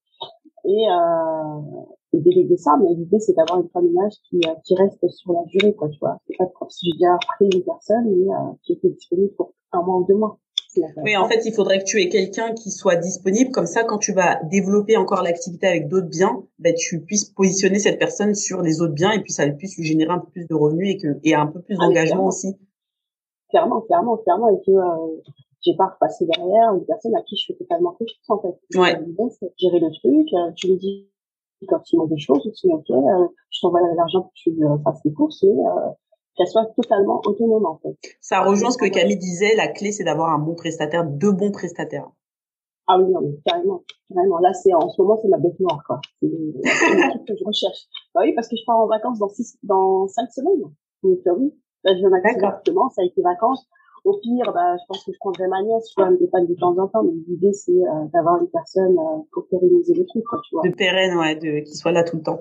Et, 0.66 0.86
euh, 0.88 1.82
et 2.12 2.20
déléguer 2.20 2.56
ça, 2.56 2.76
mais 2.82 2.94
l'idée, 2.94 3.18
c'est 3.20 3.34
d'avoir 3.34 3.60
une 3.60 3.68
femme 3.70 3.84
de 3.84 3.88
ménage 3.94 4.12
qui, 4.28 4.40
euh, 4.46 4.54
qui 4.64 4.74
reste 4.74 5.06
sur 5.08 5.32
la 5.32 5.42
durée, 5.46 5.74
quoi, 5.74 5.88
tu 5.88 5.98
vois. 5.98 6.18
C'est 6.26 6.36
pas 6.36 6.46
comme 6.46 6.70
si 6.70 6.86
j'ai 6.90 6.98
déjà 6.98 7.16
pris 7.36 7.48
une 7.52 7.64
personne 7.64 8.04
mais, 8.06 8.32
qui 8.62 8.74
était 8.74 8.90
disponible 8.90 9.34
pour 9.36 9.52
un 9.72 9.82
mois 9.82 9.96
ou 9.96 10.04
deux 10.06 10.14
mois. 10.14 10.38
Oui, 11.02 11.16
en 11.16 11.28
fait, 11.28 11.42
il 11.44 11.52
faudrait 11.52 11.78
que 11.78 11.84
tu 11.84 12.00
aies 12.00 12.08
quelqu'un 12.08 12.52
qui 12.54 12.70
soit 12.70 12.96
disponible. 12.96 13.50
Comme 13.50 13.66
ça, 13.66 13.84
quand 13.84 13.98
tu 13.98 14.12
vas 14.12 14.40
développer 14.44 14.96
encore 14.96 15.22
l'activité 15.22 15.66
avec 15.66 15.88
d'autres 15.88 16.08
biens, 16.08 16.42
ben, 16.58 16.74
tu 16.74 17.00
puisses 17.02 17.24
positionner 17.26 17.78
cette 17.78 17.98
personne 17.98 18.34
sur 18.34 18.62
les 18.62 18.80
autres 18.80 18.94
biens 18.94 19.12
et 19.12 19.20
puis 19.20 19.32
ça 19.32 19.46
puisse 19.48 19.76
lui 19.76 19.84
générer 19.84 20.10
un 20.12 20.18
peu 20.18 20.30
plus 20.30 20.46
de 20.46 20.54
revenus 20.54 20.94
et 20.94 20.98
que 20.98 21.18
et 21.22 21.34
un 21.34 21.46
peu 21.46 21.60
plus 21.60 21.76
Ah 21.80 21.86
d'engagement 21.86 22.26
aussi. 22.26 22.56
clairement, 23.50 23.80
clairement, 23.82 24.16
clairement, 24.18 24.48
et 24.50 24.60
que 24.66 24.72
euh, 24.72 25.20
j'ai 25.64 25.74
pas 25.76 25.86
repassé 25.94 26.26
derrière 26.26 26.74
une 26.74 26.84
personne 26.84 27.14
à 27.16 27.22
qui 27.22 27.36
je 27.36 27.46
fais 27.52 27.58
totalement 27.58 27.92
confiance 27.92 28.28
en 28.28 28.38
fait. 28.40 28.78
Ouais. 28.78 28.98
Gérer 29.58 29.80
le 29.80 29.90
truc. 29.90 30.28
euh, 30.34 30.52
tu 30.56 30.72
me 30.72 30.76
dis 30.76 31.08
quand 31.68 31.80
il 31.92 31.96
manque 31.98 32.10
des 32.10 32.18
choses, 32.18 32.42
tu 32.42 32.66
dis 32.66 32.72
ok, 32.74 32.90
euh, 32.90 33.26
je 33.50 33.60
t'envoie 33.62 33.80
l'argent 33.96 34.20
pour 34.22 34.32
que 34.32 34.50
tu 34.50 34.50
euh, 34.64 34.76
fasses 34.84 35.00
les 35.04 35.12
courses 35.14 35.42
et 35.44 35.46
euh, 35.46 35.90
qu'elle 36.36 36.46
soit 36.46 36.66
totalement 36.76 37.20
autonome 37.24 37.66
en 37.66 37.78
fait. 37.78 37.96
Ça 38.20 38.42
rejoint 38.42 38.70
ce 38.70 38.78
que 38.78 38.88
Camille 38.88 39.16
disait. 39.16 39.54
La 39.56 39.68
clé, 39.68 39.92
c'est 39.92 40.04
d'avoir 40.04 40.32
un 40.32 40.38
bon 40.38 40.54
prestataire, 40.54 41.04
deux 41.04 41.32
bons 41.32 41.50
prestataires. 41.50 42.10
Ah 42.86 42.98
oui, 42.98 43.10
non, 43.10 43.20
mais 43.22 43.38
carrément, 43.46 43.82
carrément. 44.12 44.38
Là, 44.38 44.52
c'est 44.52 44.74
en 44.74 44.88
ce 44.90 45.00
moment, 45.00 45.18
c'est 45.22 45.28
ma 45.28 45.38
bête 45.38 45.58
noire 45.58 45.82
quoi. 45.86 46.00
C'est 46.20 46.28
truc 46.28 47.24
que 47.26 47.34
je 47.38 47.44
recherche. 47.44 47.86
Bah 48.14 48.20
oui, 48.24 48.34
parce 48.34 48.48
que 48.48 48.56
je 48.56 48.64
pars 48.66 48.78
en 48.78 48.86
vacances 48.86 49.18
dans 49.18 49.28
six, 49.28 49.56
dans 49.62 50.06
cinq 50.08 50.30
semaines. 50.30 50.70
Donc 51.02 51.18
euh, 51.26 51.34
oui, 51.38 51.54
là, 51.84 51.92
je 51.96 52.02
vais 52.02 52.54
justement, 52.56 52.90
ça 52.90 53.02
a 53.02 53.04
été 53.04 53.22
vacances. 53.22 53.66
Au 54.04 54.18
pire, 54.18 54.52
bah, 54.52 54.76
je 54.76 54.84
pense 54.86 55.02
que 55.02 55.12
je 55.12 55.18
prendrai 55.18 55.48
ma 55.48 55.62
nièce, 55.62 55.90
vois, 55.96 56.08
elle 56.08 56.12
me 56.12 56.18
dépanne 56.18 56.46
de 56.46 56.54
temps 56.54 56.76
en 56.76 56.88
temps, 56.88 57.02
mais 57.02 57.12
l'idée, 57.26 57.54
c'est 57.54 57.72
euh, 57.72 58.04
d'avoir 58.12 58.38
une 58.38 58.48
personne 58.48 58.98
euh, 58.98 59.22
pour 59.32 59.48
pérenniser 59.48 59.94
le 59.94 60.04
truc, 60.04 60.22
quoi, 60.28 60.40
tu 60.46 60.54
vois. 60.54 60.62
De 60.62 60.74
pérenne, 60.74 61.16
ouais, 61.16 61.36
de, 61.36 61.64
qui 61.64 61.74
soit 61.74 61.90
là 61.90 62.04
tout 62.04 62.16
le 62.18 62.22
temps. 62.22 62.40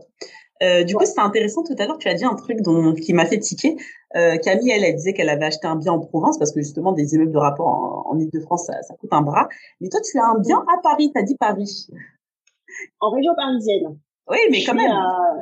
Euh, 0.64 0.84
du 0.84 0.96
coup, 0.96 1.06
c'était 1.06 1.20
intéressant 1.22 1.64
tout 1.64 1.76
à 1.78 1.86
l'heure. 1.86 1.98
Tu 1.98 2.08
as 2.08 2.14
dit 2.14 2.24
un 2.26 2.36
truc 2.36 2.62
dont, 2.62 2.94
qui 2.94 3.14
m'a 3.14 3.26
fait 3.26 3.40
tiquer. 3.40 3.76
Euh, 4.16 4.38
Camille, 4.38 4.72
elle, 4.72 4.84
elle 4.84 4.96
disait 4.96 5.14
qu'elle 5.14 5.30
avait 5.30 5.46
acheté 5.46 5.68
un 5.68 5.76
bien 5.76 5.92
en 5.92 6.00
province 6.00 6.38
parce 6.38 6.52
que 6.52 6.62
justement, 6.62 6.92
des 6.94 7.14
immeubles 7.16 7.32
de 7.34 7.38
rapport 7.38 7.68
en, 7.68 8.04
en 8.12 8.18
Ile-de-France, 8.20 8.66
ça, 8.68 8.82
ça 8.84 8.96
coûte 8.96 9.12
un 9.12 9.22
bras. 9.22 9.50
Mais 9.82 9.90
toi, 9.90 10.00
tu 10.02 10.18
as 10.18 10.26
un 10.26 10.40
bien 10.40 10.64
à 10.74 10.82
Paris. 10.82 11.12
T'as 11.14 11.24
dit 11.24 11.36
Paris. 11.38 11.88
En 13.00 13.12
région 13.12 13.34
parisienne. 13.36 13.98
Oui, 14.30 14.38
mais 14.52 14.60
je 14.60 14.66
quand 14.66 14.78
suis 14.78 14.88
même. 14.88 14.92
à 14.96 15.36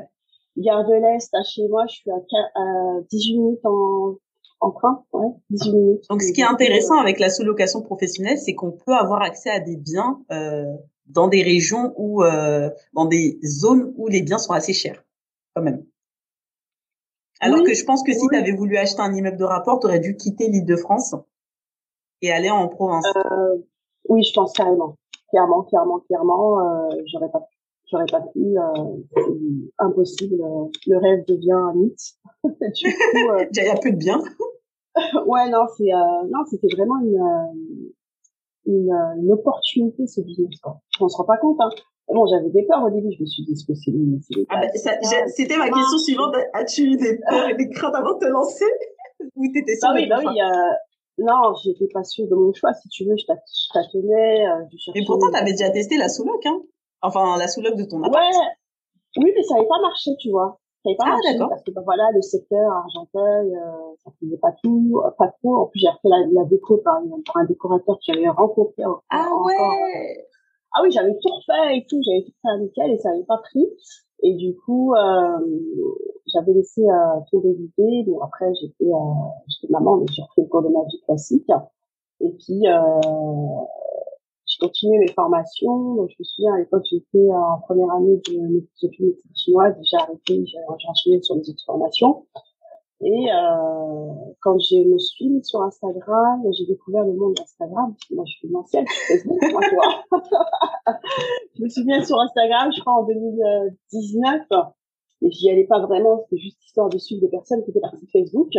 Gare 0.57 0.85
de 0.87 0.93
l'Est, 0.95 1.29
à 1.33 1.43
chez 1.43 1.67
moi, 1.69 1.85
je 1.87 1.93
suis 1.95 2.11
à, 2.11 2.15
quin- 2.15 2.51
à 2.55 3.01
18 3.11 3.37
minutes 3.39 3.65
en, 3.65 4.15
en 4.59 4.71
train, 4.71 5.03
ouais, 5.13 5.27
18 5.51 5.71
minutes. 5.73 6.03
Donc, 6.09 6.21
ce 6.21 6.33
qui 6.33 6.41
est 6.41 6.45
intéressant 6.45 6.97
avec 6.97 7.19
la 7.19 7.29
sous-location 7.29 7.81
professionnelle, 7.81 8.37
c'est 8.37 8.53
qu'on 8.53 8.71
peut 8.71 8.93
avoir 8.93 9.21
accès 9.21 9.49
à 9.49 9.59
des 9.59 9.77
biens 9.77 10.19
euh, 10.31 10.65
dans 11.07 11.27
des 11.29 11.41
régions 11.43 11.93
ou 11.95 12.23
euh, 12.23 12.69
dans 12.93 13.05
des 13.05 13.39
zones 13.45 13.93
où 13.97 14.07
les 14.07 14.21
biens 14.23 14.37
sont 14.39 14.51
assez 14.53 14.73
chers, 14.73 15.03
quand 15.55 15.61
même. 15.63 15.85
Alors 17.39 17.59
Oui, 17.59 17.65
que 17.65 17.73
je 17.73 17.83
pense 17.85 18.03
que 18.03 18.13
si 18.13 18.19
oui. 18.21 18.27
tu 18.31 18.37
avais 18.37 18.51
voulu 18.51 18.77
acheter 18.77 19.01
un 19.01 19.13
immeuble 19.13 19.37
de 19.37 19.43
rapport, 19.43 19.79
tu 19.79 19.87
aurais 19.87 19.99
dû 19.99 20.15
quitter 20.15 20.47
l'Île-de-France 20.47 21.15
et 22.21 22.31
aller 22.31 22.51
en 22.51 22.67
province. 22.67 23.05
Euh, 23.15 23.57
oui, 24.09 24.23
je 24.23 24.33
pense 24.33 24.53
carrément. 24.53 24.95
Clairement, 25.29 25.63
clairement, 25.63 25.99
clairement, 26.01 26.59
euh, 26.59 26.89
j'aurais 27.11 27.31
pas 27.31 27.47
j'aurais 27.89 28.05
pas 28.09 28.21
pu, 28.21 28.39
euh, 28.39 28.97
c'est 29.15 29.73
impossible. 29.79 30.35
le 30.87 30.97
rêve 30.97 31.25
devient 31.27 31.51
un 31.51 31.73
mythe. 31.73 32.15
du 32.43 32.49
coup, 32.49 33.17
il 33.51 33.63
y 33.63 33.67
a 33.67 33.75
peu 33.75 33.91
de 33.91 33.97
biens. 33.97 34.21
ouais, 35.25 35.49
non, 35.49 35.65
c'est, 35.77 35.93
euh, 35.93 36.27
non, 36.29 36.39
c'était 36.49 36.73
vraiment 36.75 36.99
une, 36.99 37.53
une, 38.65 38.91
une 39.17 39.31
opportunité 39.31 40.07
ce 40.07 40.21
business. 40.21 40.59
Quoi. 40.61 40.79
On 40.99 41.09
se 41.09 41.17
rend 41.17 41.25
pas 41.25 41.37
compte. 41.37 41.57
Hein. 41.59 41.69
Bon, 42.07 42.25
j'avais 42.27 42.49
des 42.49 42.63
peurs 42.63 42.83
au 42.83 42.89
début. 42.89 43.11
Je 43.17 43.21
me 43.21 43.25
suis 43.27 43.43
dit, 43.45 43.53
est-ce 43.53 43.65
que 43.65 43.73
c'est 43.75 43.91
Ah 44.49 44.61
bah, 44.61 44.67
C'était 45.27 45.57
ma 45.57 45.69
question 45.69 45.97
suivante. 45.97 46.35
As-tu 46.53 46.81
eu 46.83 46.97
des 46.97 47.19
peurs 47.29 47.49
et 47.49 47.55
des 47.55 47.69
craintes 47.69 47.95
avant 47.95 48.13
de 48.15 48.19
te 48.19 48.25
lancer? 48.25 48.65
Ou 49.35 49.45
t'étais 49.53 49.75
sûre 49.75 49.89
Bah 49.89 49.95
oui, 49.95 50.07
bah 50.09 50.17
oui. 50.19 50.41
Euh, 50.41 50.71
non, 51.19 51.53
j'étais 51.63 51.87
pas 51.93 52.03
sûre 52.03 52.27
de 52.27 52.35
mon 52.35 52.51
choix. 52.53 52.73
Si 52.73 52.89
tu 52.89 53.05
veux, 53.05 53.15
je 53.15 53.25
tât- 53.25 53.37
je 53.45 53.73
tâtonnais. 53.73 54.47
Euh, 54.47 54.63
je 54.71 54.77
cherchais. 54.77 54.99
Mais 54.99 55.05
pourtant, 55.05 55.29
tu 55.31 55.37
avais 55.37 55.51
déjà 55.51 55.69
testé 55.69 55.97
la 55.97 56.09
sous-loc, 56.09 56.45
hein 56.45 56.61
Enfin, 57.01 57.37
la 57.37 57.47
sous-loc 57.47 57.75
de 57.75 57.83
ton 57.85 58.01
appart. 58.03 58.23
Ouais. 58.23 58.37
Oui, 59.17 59.31
mais 59.35 59.43
ça 59.43 59.55
n'avait 59.55 59.67
pas 59.67 59.79
marché, 59.81 60.11
tu 60.19 60.29
vois. 60.31 60.59
Ça 60.83 60.89
n'avait 60.89 60.97
pas 60.97 61.03
Ah, 61.07 61.09
marché 61.11 61.37
parce 61.49 61.63
que 61.63 61.71
bah, 61.71 61.81
voilà, 61.85 62.03
le 62.13 62.21
secteur 62.21 62.71
Argenteuil, 62.71 63.55
euh, 63.55 63.93
ça 64.03 64.11
faisait 64.19 64.37
pas 64.37 64.51
tout, 64.63 65.01
pas 65.17 65.27
trop. 65.39 65.57
En 65.61 65.65
plus, 65.67 65.79
j'ai 65.79 65.87
refait 65.89 66.09
la, 66.09 66.41
la 66.41 66.43
déco 66.49 66.77
par, 66.77 66.99
par 67.25 67.37
un 67.37 67.45
décorateur 67.45 67.95
que 67.97 68.01
j'avais 68.13 68.27
rencontré 68.29 68.83
en- 68.85 68.99
Ah 69.09 69.27
encore. 69.31 69.45
ouais 69.45 70.25
Ah 70.73 70.81
oui, 70.83 70.91
j'avais 70.91 71.13
tout 71.13 71.29
refait 71.29 71.77
et 71.77 71.85
tout, 71.85 72.01
j'avais 72.05 72.23
tout 72.23 72.33
fait 72.41 72.59
nickel 72.59 72.91
et 72.91 72.97
ça 72.97 73.09
n'avait 73.09 73.25
pas 73.25 73.39
pris. 73.39 73.67
Et 74.23 74.35
du 74.35 74.55
coup, 74.55 74.93
euh, 74.93 75.39
j'avais 76.27 76.53
laissé 76.53 76.81
euh, 76.81 77.19
tomber 77.31 77.53
l'idée. 77.53 78.03
Bon, 78.07 78.19
après, 78.21 78.53
j'étais 78.61 78.85
euh, 78.85 79.69
maman, 79.69 79.97
mais 79.97 80.05
j'ai 80.11 80.21
refait 80.21 80.43
le 80.43 80.47
cours 80.47 80.61
de 80.61 80.69
ma 80.69 80.83
vie 80.83 81.01
classique. 81.05 81.49
Et 82.19 82.29
puis, 82.29 82.67
euh, 82.67 83.01
j'ai 84.45 84.59
continué 84.59 84.99
mes 84.99 85.11
formations. 85.11 85.95
Donc, 85.95 86.09
je 86.09 86.15
me 86.19 86.23
souviens, 86.23 86.53
à 86.53 86.59
l'époque, 86.59 86.85
j'étais 86.89 87.27
en 87.33 87.59
première 87.61 87.91
année 87.91 88.21
de 88.27 88.39
mes 88.39 88.63
études 88.83 89.17
chinoises. 89.33 89.75
J'ai 89.81 89.97
arrêté, 89.97 90.45
j'ai 90.45 90.57
enchaîné 90.87 91.21
sur 91.21 91.35
les 91.35 91.49
autres 91.49 91.63
formations. 91.65 92.25
Et 93.03 93.31
euh, 93.31 94.13
quand 94.41 94.59
je 94.59 94.75
me 94.87 94.99
suis 94.99 95.43
sur 95.43 95.63
Instagram, 95.63 96.43
j'ai 96.51 96.65
découvert 96.67 97.03
le 97.03 97.13
monde 97.13 97.33
d'Instagram. 97.33 97.95
Moi, 98.11 98.23
je 98.27 98.31
suis 98.31 98.47
une 98.47 98.55
ancienne, 98.55 98.85
Facebook, 99.07 99.39
je 101.55 101.63
me 101.63 101.69
suis 101.69 101.83
mise 101.83 102.05
sur 102.05 102.19
Instagram, 102.19 102.71
je 102.75 102.81
crois, 102.81 102.93
en 102.93 103.03
2019. 103.05 104.41
Et 105.23 105.31
j'y 105.31 105.49
allais 105.49 105.65
pas 105.65 105.79
vraiment, 105.79 106.19
c'était 106.23 106.41
juste 106.41 106.63
histoire 106.63 106.89
de 106.89 106.97
suivre 106.99 107.21
des 107.21 107.29
personnes 107.29 107.63
qui 107.63 107.71
étaient 107.71 107.79
parties 107.79 108.05
de 108.05 108.11
Facebook. 108.11 108.53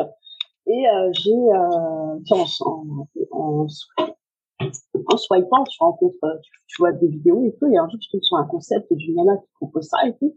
Et 0.67 0.89
euh, 0.89 1.11
j'ai, 1.13 1.33
euh, 1.33 2.19
en, 2.31 3.07
en, 3.31 3.67
en, 5.09 5.17
swipant, 5.17 5.65
tu 5.65 5.77
rencontres, 5.81 6.19
tu, 6.43 6.51
tu 6.69 6.83
vois 6.83 6.93
des 6.93 7.09
vidéos 7.09 7.45
et 7.45 7.53
tout, 7.59 7.67
et 7.67 7.77
un 7.77 7.89
jour, 7.89 7.99
je 8.01 8.11
tombe 8.11 8.23
sur 8.23 8.37
un 8.37 8.47
concept 8.47 8.93
d'une 8.93 9.17
nana 9.17 9.37
qui 9.39 9.49
propose 9.55 9.89
ça 9.89 9.99
et 10.07 10.17
tout. 10.17 10.35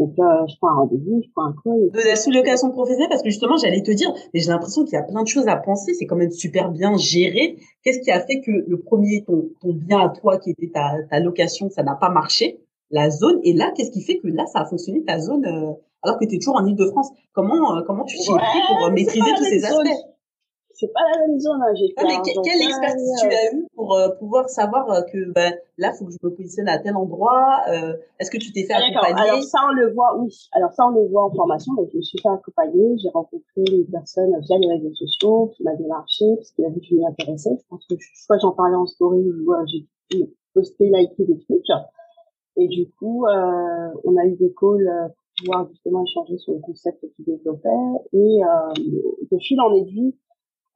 Donc, 0.00 0.14
euh, 0.18 0.46
je 0.48 0.56
prends 0.56 0.70
un 0.70 0.74
rendez-vous, 0.76 1.20
je 1.22 1.28
prends 1.36 1.44
un 1.44 1.54
call. 1.62 1.78
et 1.84 1.90
De 1.90 2.08
la 2.08 2.16
sous-location 2.16 2.70
professionnelle, 2.70 3.10
parce 3.10 3.22
que 3.22 3.28
justement, 3.28 3.58
j'allais 3.58 3.82
te 3.82 3.90
dire, 3.90 4.10
mais 4.32 4.40
j'ai 4.40 4.48
l'impression 4.48 4.82
qu'il 4.84 4.94
y 4.94 4.96
a 4.96 5.02
plein 5.02 5.22
de 5.22 5.28
choses 5.28 5.46
à 5.46 5.56
penser, 5.56 5.92
c'est 5.92 6.06
quand 6.06 6.16
même 6.16 6.30
super 6.30 6.70
bien 6.70 6.96
géré. 6.96 7.58
Qu'est-ce 7.84 8.00
qui 8.00 8.10
a 8.10 8.18
fait 8.20 8.40
que 8.40 8.50
le 8.50 8.80
premier, 8.80 9.22
ton, 9.26 9.50
ton 9.60 9.74
bien 9.74 10.00
à 10.00 10.08
toi, 10.08 10.38
qui 10.38 10.50
était 10.52 10.70
ta, 10.72 10.94
ta 11.10 11.20
location, 11.20 11.68
ça 11.68 11.82
n'a 11.82 11.94
pas 11.94 12.08
marché, 12.08 12.60
la 12.90 13.10
zone, 13.10 13.40
et 13.44 13.52
là, 13.52 13.72
qu'est-ce 13.76 13.90
qui 13.90 14.00
fait 14.00 14.16
que 14.16 14.28
là, 14.28 14.46
ça 14.46 14.60
a 14.60 14.64
fonctionné, 14.64 15.04
ta 15.04 15.18
zone, 15.18 15.44
euh, 15.44 15.72
alors 16.02 16.18
que 16.18 16.24
tu 16.24 16.36
es 16.36 16.38
toujours 16.38 16.56
en 16.56 16.64
Ile-de-France 16.64 17.10
Comment, 17.34 17.76
euh, 17.76 17.82
comment 17.86 18.04
tu 18.04 18.16
t'y 18.16 18.30
es 18.30 18.32
Ouais, 18.32 18.40
pris 18.40 18.58
pour 18.68 18.86
euh, 18.86 18.90
maîtriser 18.90 19.30
tous 19.36 19.44
ces 19.44 19.64
aspects? 19.66 19.88
C'est 20.80 20.92
pas 20.94 21.00
la 21.12 21.26
même 21.26 21.38
zone, 21.38 21.60
hein. 21.60 21.74
J'ai 21.74 21.92
Ah, 21.98 22.04
mais 22.06 22.16
que- 22.16 22.40
quelle 22.42 22.62
expertise 22.62 23.12
tu 23.20 23.26
as 23.28 23.54
eu 23.54 23.66
pour 23.74 23.94
euh, 23.96 24.08
pouvoir 24.18 24.48
savoir 24.48 24.90
euh, 24.90 25.02
que 25.02 25.30
ben, 25.32 25.52
là, 25.76 25.92
faut 25.92 26.06
que 26.06 26.12
je 26.12 26.16
me 26.22 26.30
positionne 26.34 26.68
à 26.68 26.78
tel 26.78 26.96
endroit 26.96 27.60
euh, 27.68 27.92
Est-ce 28.18 28.30
que 28.30 28.38
tu 28.38 28.50
t'es 28.52 28.64
fait 28.64 28.72
Ah, 28.74 28.80
accompagner? 28.88 29.28
Alors 29.30 29.42
ça 29.44 29.58
on 29.68 29.72
le 29.72 29.92
voit, 29.92 30.16
oui. 30.18 30.34
Alors 30.52 30.72
ça 30.72 30.86
on 30.86 30.90
le 30.90 31.06
voit 31.08 31.24
en 31.24 31.30
formation. 31.30 31.74
Donc 31.74 31.88
je 31.92 31.98
me 31.98 32.02
suis 32.02 32.18
fait 32.18 32.28
accompagner. 32.30 32.96
J'ai 32.98 33.10
rencontré 33.10 33.62
une 33.70 33.86
personne 33.86 34.32
via 34.40 34.56
les 34.58 34.68
réseaux 34.68 34.94
sociaux 34.94 35.52
qui 35.54 35.62
m'a 35.64 35.74
démarché 35.76 36.24
parce 36.36 36.50
qu'il 36.52 36.64
a 36.64 36.70
vu 36.70 36.80
que 36.80 36.86
je 36.86 36.94
m'y 36.94 37.06
intéressais. 37.06 37.50
Je 37.60 37.66
pense 37.68 37.84
que 37.86 37.96
je- 37.98 38.08
soit 38.14 38.38
j'en 38.38 38.52
parlais 38.52 38.76
en 38.76 38.86
story 38.86 39.22
ou 39.22 39.52
euh, 39.52 39.64
j'ai 40.10 40.26
posté, 40.54 40.90
liké 40.92 41.24
des 41.24 41.38
trucs. 41.40 41.66
Et 42.56 42.68
du 42.68 42.90
coup, 42.98 43.26
euh, 43.26 43.88
on 44.04 44.16
a 44.16 44.24
eu 44.24 44.34
des 44.36 44.52
calls 44.58 44.88
euh, 44.88 45.08
pour 45.08 45.44
pouvoir 45.44 45.68
justement 45.70 46.04
échanger 46.04 46.36
sur 46.38 46.52
le 46.54 46.60
concept 46.60 47.04
qu'il 47.14 47.24
développait. 47.24 47.68
Et 48.12 48.40
euh, 48.44 48.72
de 49.30 49.38
fil 49.38 49.60
en 49.60 49.72
aiguille, 49.74 50.14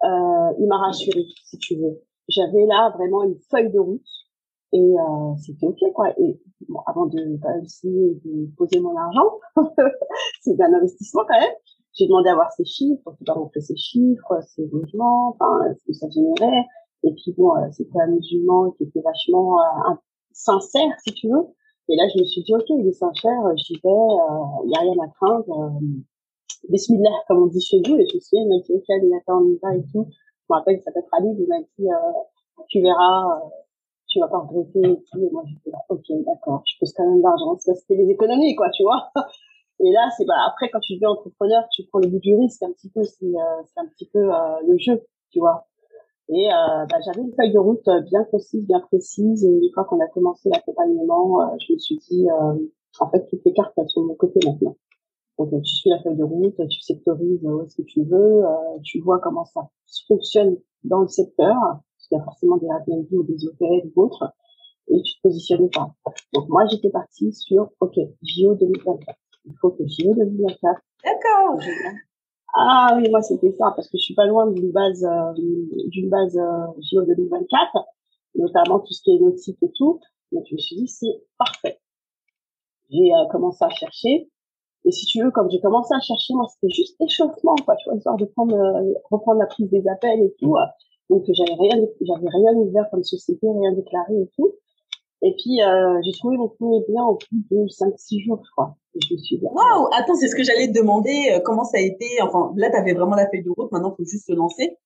euh, 0.04 0.52
il 0.58 0.66
m'a 0.66 0.78
rassuré, 0.78 1.24
si 1.44 1.58
tu 1.58 1.76
veux. 1.76 2.02
J'avais 2.28 2.66
là 2.66 2.92
vraiment 2.96 3.22
une 3.22 3.38
feuille 3.50 3.70
de 3.70 3.78
route 3.78 4.02
et 4.72 4.78
euh, 4.78 5.36
c'était 5.38 5.66
ok 5.66 5.92
quoi. 5.94 6.10
Et 6.18 6.40
bon, 6.68 6.80
avant 6.86 7.06
de 7.06 7.38
quand 7.42 7.62
essayer 7.62 8.20
de 8.24 8.48
poser 8.56 8.80
mon 8.80 8.96
argent, 8.96 9.38
c'est 10.42 10.60
un 10.60 10.74
investissement 10.74 11.22
quand 11.28 11.38
même. 11.38 11.54
j'ai 11.94 12.06
demandé 12.06 12.28
à 12.30 12.34
voir 12.34 12.52
ses 12.52 12.64
chiffres, 12.64 13.14
il 13.20 13.24
m'a 13.26 13.34
montré 13.34 13.60
ses 13.60 13.76
chiffres, 13.76 14.40
ses 14.46 14.66
logements, 14.66 15.36
enfin, 15.38 15.60
ce 15.78 15.84
que 15.86 15.92
ça 15.92 16.08
générait. 16.10 16.66
Et 17.02 17.12
puis 17.12 17.34
bon, 17.36 17.52
c'était 17.72 18.00
un 18.00 18.08
musulman 18.08 18.72
qui 18.72 18.84
était 18.84 19.00
vachement 19.00 19.58
sincère, 20.32 20.92
si 21.06 21.12
tu 21.14 21.28
veux. 21.28 21.46
Et 21.88 21.96
là, 21.96 22.04
je 22.14 22.20
me 22.20 22.24
suis 22.24 22.42
dit, 22.42 22.54
ok, 22.54 22.64
il 22.70 22.88
est 22.88 22.92
sincère, 22.92 23.40
j'y 23.56 23.74
vais, 23.74 23.80
il 23.84 24.68
n'y 24.68 24.76
a 24.76 24.80
rien 24.80 25.04
à 25.04 25.08
craindre. 25.08 25.78
Bismillah, 26.68 27.11
comme 27.28 27.42
on 27.42 27.46
dit 27.46 27.61
chez 27.61 27.78
vous. 27.87 27.96
Et 27.96 28.07
je 28.07 28.16
me 28.16 28.20
il 28.33 28.48
m'a 28.48 28.62
dit, 28.62 28.72
ok, 28.72 28.90
Aminata, 28.90 29.33
y 29.44 29.59
va 29.62 29.76
et 29.76 29.83
tout. 29.92 30.07
Je 30.11 30.46
me 30.50 30.57
rappelle, 30.57 30.80
peut 30.80 30.92
être 30.96 31.09
Ali, 31.12 31.28
il 31.38 31.48
m'a 31.48 31.61
dit, 31.61 31.88
tu 32.68 32.80
verras, 32.80 33.40
tu 34.09 34.20
vas 34.20 34.28
pas 34.28 34.38
regretter 34.38 34.80
et 34.80 35.04
tout. 35.11 35.20
Et 35.20 35.30
moi, 35.30 35.42
j'étais 35.46 35.70
là, 35.70 35.78
ok, 35.88 36.04
d'accord, 36.24 36.62
je 36.66 36.78
pose 36.78 36.92
quand 36.96 37.09
même 37.09 37.22
d'argent. 37.22 37.57
Ça, 37.59 37.74
c'était 37.74 37.96
des 37.96 38.11
économies, 38.11 38.54
quoi, 38.54 38.70
tu 38.70 38.83
vois. 38.83 39.11
Et 39.80 39.90
là, 39.90 40.09
c'est 40.16 40.24
bah 40.24 40.35
après 40.48 40.70
quand 40.70 40.80
tu 40.80 40.94
deviens 40.94 41.11
entrepreneur, 41.11 41.64
tu 41.72 41.83
prends 41.85 41.98
le 41.98 42.09
bout 42.09 42.20
du 42.20 42.37
risque 42.37 42.62
un 42.62 42.72
petit 42.72 42.90
peu, 42.90 43.02
c'est 43.02 43.26
euh, 43.26 43.62
c'est 43.66 43.80
un 43.80 43.87
petit 43.87 44.09
peu 44.12 44.20
euh, 44.20 44.61
le 44.68 44.78
jeu, 44.78 45.02
tu 45.30 45.40
vois. 45.40 45.66
Et 46.28 46.46
euh, 46.46 46.87
bah, 46.88 46.98
j'avais 47.04 47.22
une 47.22 47.35
feuille 47.35 47.52
de 47.52 47.59
route 47.59 47.85
bien 48.09 48.22
précise, 48.24 48.66
bien 48.66 48.80
précise. 48.80 49.44
Et 49.44 49.48
une 49.48 49.72
fois 49.74 49.85
qu'on 49.85 50.00
a 50.00 50.07
commencé 50.09 50.48
l'accompagnement, 50.48 51.59
je 51.59 51.72
me 51.74 51.78
suis 51.78 51.96
dit, 51.98 52.26
en 53.00 53.11
fait, 53.11 53.26
toutes 53.28 53.44
les 53.44 53.52
cartes 53.52 53.74
sont 53.88 54.02
de 54.02 54.07
mon 54.07 54.14
côté 54.14 54.38
maintenant. 54.46 54.76
Donc 55.38 55.51
tu 55.62 55.75
suis 55.75 55.90
la 55.90 56.01
feuille 56.03 56.16
de 56.16 56.25
route, 56.25 56.57
tu 56.68 56.81
sectorises 56.81 57.40
où 57.42 57.62
est-ce 57.62 57.77
que 57.77 57.83
tu 57.83 58.05
veux, 58.05 58.42
tu 58.85 59.01
vois 59.01 59.18
comment 59.18 59.44
ça 59.44 59.68
fonctionne 60.07 60.57
dans 60.85 61.01
le 61.01 61.09
secteur, 61.09 61.57
parce 61.57 62.09
qu'il 62.09 62.18
y 62.18 62.20
a 62.20 62.25
forcément 62.25 62.57
des 62.59 62.66
Airbnb 62.66 63.07
ou 63.12 63.23
des 63.25 63.44
hôtels 63.47 63.90
ou 63.97 64.03
autres, 64.03 64.33
et 64.88 65.03
tu 65.03 65.16
te 65.16 65.23
positionnes 65.23 65.68
pas. 65.70 65.94
Donc 66.33 66.49
moi 66.49 66.64
j'étais 66.70 66.90
partie 66.90 67.33
sur 67.33 67.70
OK, 67.81 67.94
JO 68.23 68.55
2024. 68.55 69.18
Il 69.47 69.55
faut 69.61 69.70
que 69.70 69.83
JO 69.87 70.14
2024. 70.14 70.81
D'accord. 71.05 71.59
Ah 72.57 72.94
oui, 72.97 73.09
moi 73.11 73.20
c'était 73.23 73.53
ça 73.53 73.73
parce 73.75 73.88
que 73.88 73.99
je 73.99 74.05
suis 74.05 74.14
pas 74.14 74.27
loin 74.27 74.51
d'une 74.51 74.70
base 74.70 75.05
euh, 75.05 75.33
d'une 75.88 76.09
base 76.09 76.37
euh, 76.37 76.66
JO 76.79 77.05
2024, 77.05 77.79
notamment 78.37 78.81
tout 78.81 78.92
ce 78.92 79.03
qui 79.03 79.16
est 79.16 79.18
nautique 79.18 79.59
et 79.62 79.73
tout. 79.77 80.01
Donc 80.33 80.44
je 80.49 80.55
me 80.55 80.61
suis 80.61 80.77
dit 80.77 80.88
c'est 80.88 81.23
parfait. 81.38 81.81
J'ai 82.90 83.12
euh, 83.12 83.27
commencé 83.31 83.64
à 83.64 83.70
chercher 83.70 84.29
et 84.85 84.90
si 84.90 85.07
tu 85.07 85.23
veux, 85.23 85.31
comme 85.31 85.51
j'ai 85.51 85.61
commencé 85.61 85.94
à 85.94 86.01
chercher, 86.01 86.35
moi 86.35 86.47
c'était 86.53 86.73
juste 86.73 87.01
échauffement 87.01 87.57
quoi, 87.64 87.77
tu 87.77 87.88
vois, 87.88 87.97
histoire 87.97 88.16
de 88.16 88.27
prendre 88.27 88.57
euh, 88.57 88.92
reprendre 89.11 89.40
la 89.40 89.47
prise 89.47 89.68
des 89.70 89.87
appels 89.88 90.20
et 90.20 90.35
tout. 90.38 90.57
Donc 91.11 91.25
j'avais 91.27 91.55
rien 91.59 91.87
j'avais 92.01 92.29
rien 92.29 92.55
ouvert 92.55 92.88
comme 92.90 93.03
société, 93.03 93.47
rien 93.47 93.73
déclaré 93.73 94.14
et 94.14 94.31
tout. 94.37 94.55
Et 95.23 95.35
puis 95.38 95.62
euh, 95.62 96.01
j'ai 96.05 96.12
trouvé 96.12 96.37
mon 96.37 96.49
premier 96.49 96.85
bien 96.88 97.03
en 97.03 97.16
plus 97.16 97.44
de 97.51 97.66
5-6 97.66 98.25
jours, 98.25 98.42
je 98.44 98.51
crois. 98.51 98.77
Et 98.94 99.01
je 99.01 99.14
me 99.14 99.18
suis 99.18 99.38
dit, 99.38 99.44
waouh, 99.44 99.88
attends, 99.92 100.14
c'est 100.14 100.29
ce 100.29 100.37
que 100.37 100.44
j'allais 100.44 100.68
te 100.68 100.79
demander, 100.79 101.33
euh, 101.33 101.40
comment 101.40 101.64
ça 101.64 101.79
a 101.79 101.81
été. 101.81 102.07
Enfin, 102.23 102.53
là, 102.57 102.70
tu 102.70 102.77
avais 102.77 102.92
vraiment 102.92 103.16
la 103.16 103.29
feuille 103.29 103.42
de 103.42 103.51
route, 103.51 103.73
maintenant, 103.73 103.92
il 103.99 104.05
faut 104.05 104.09
juste 104.09 104.27
se 104.27 104.33
lancer. 104.33 104.79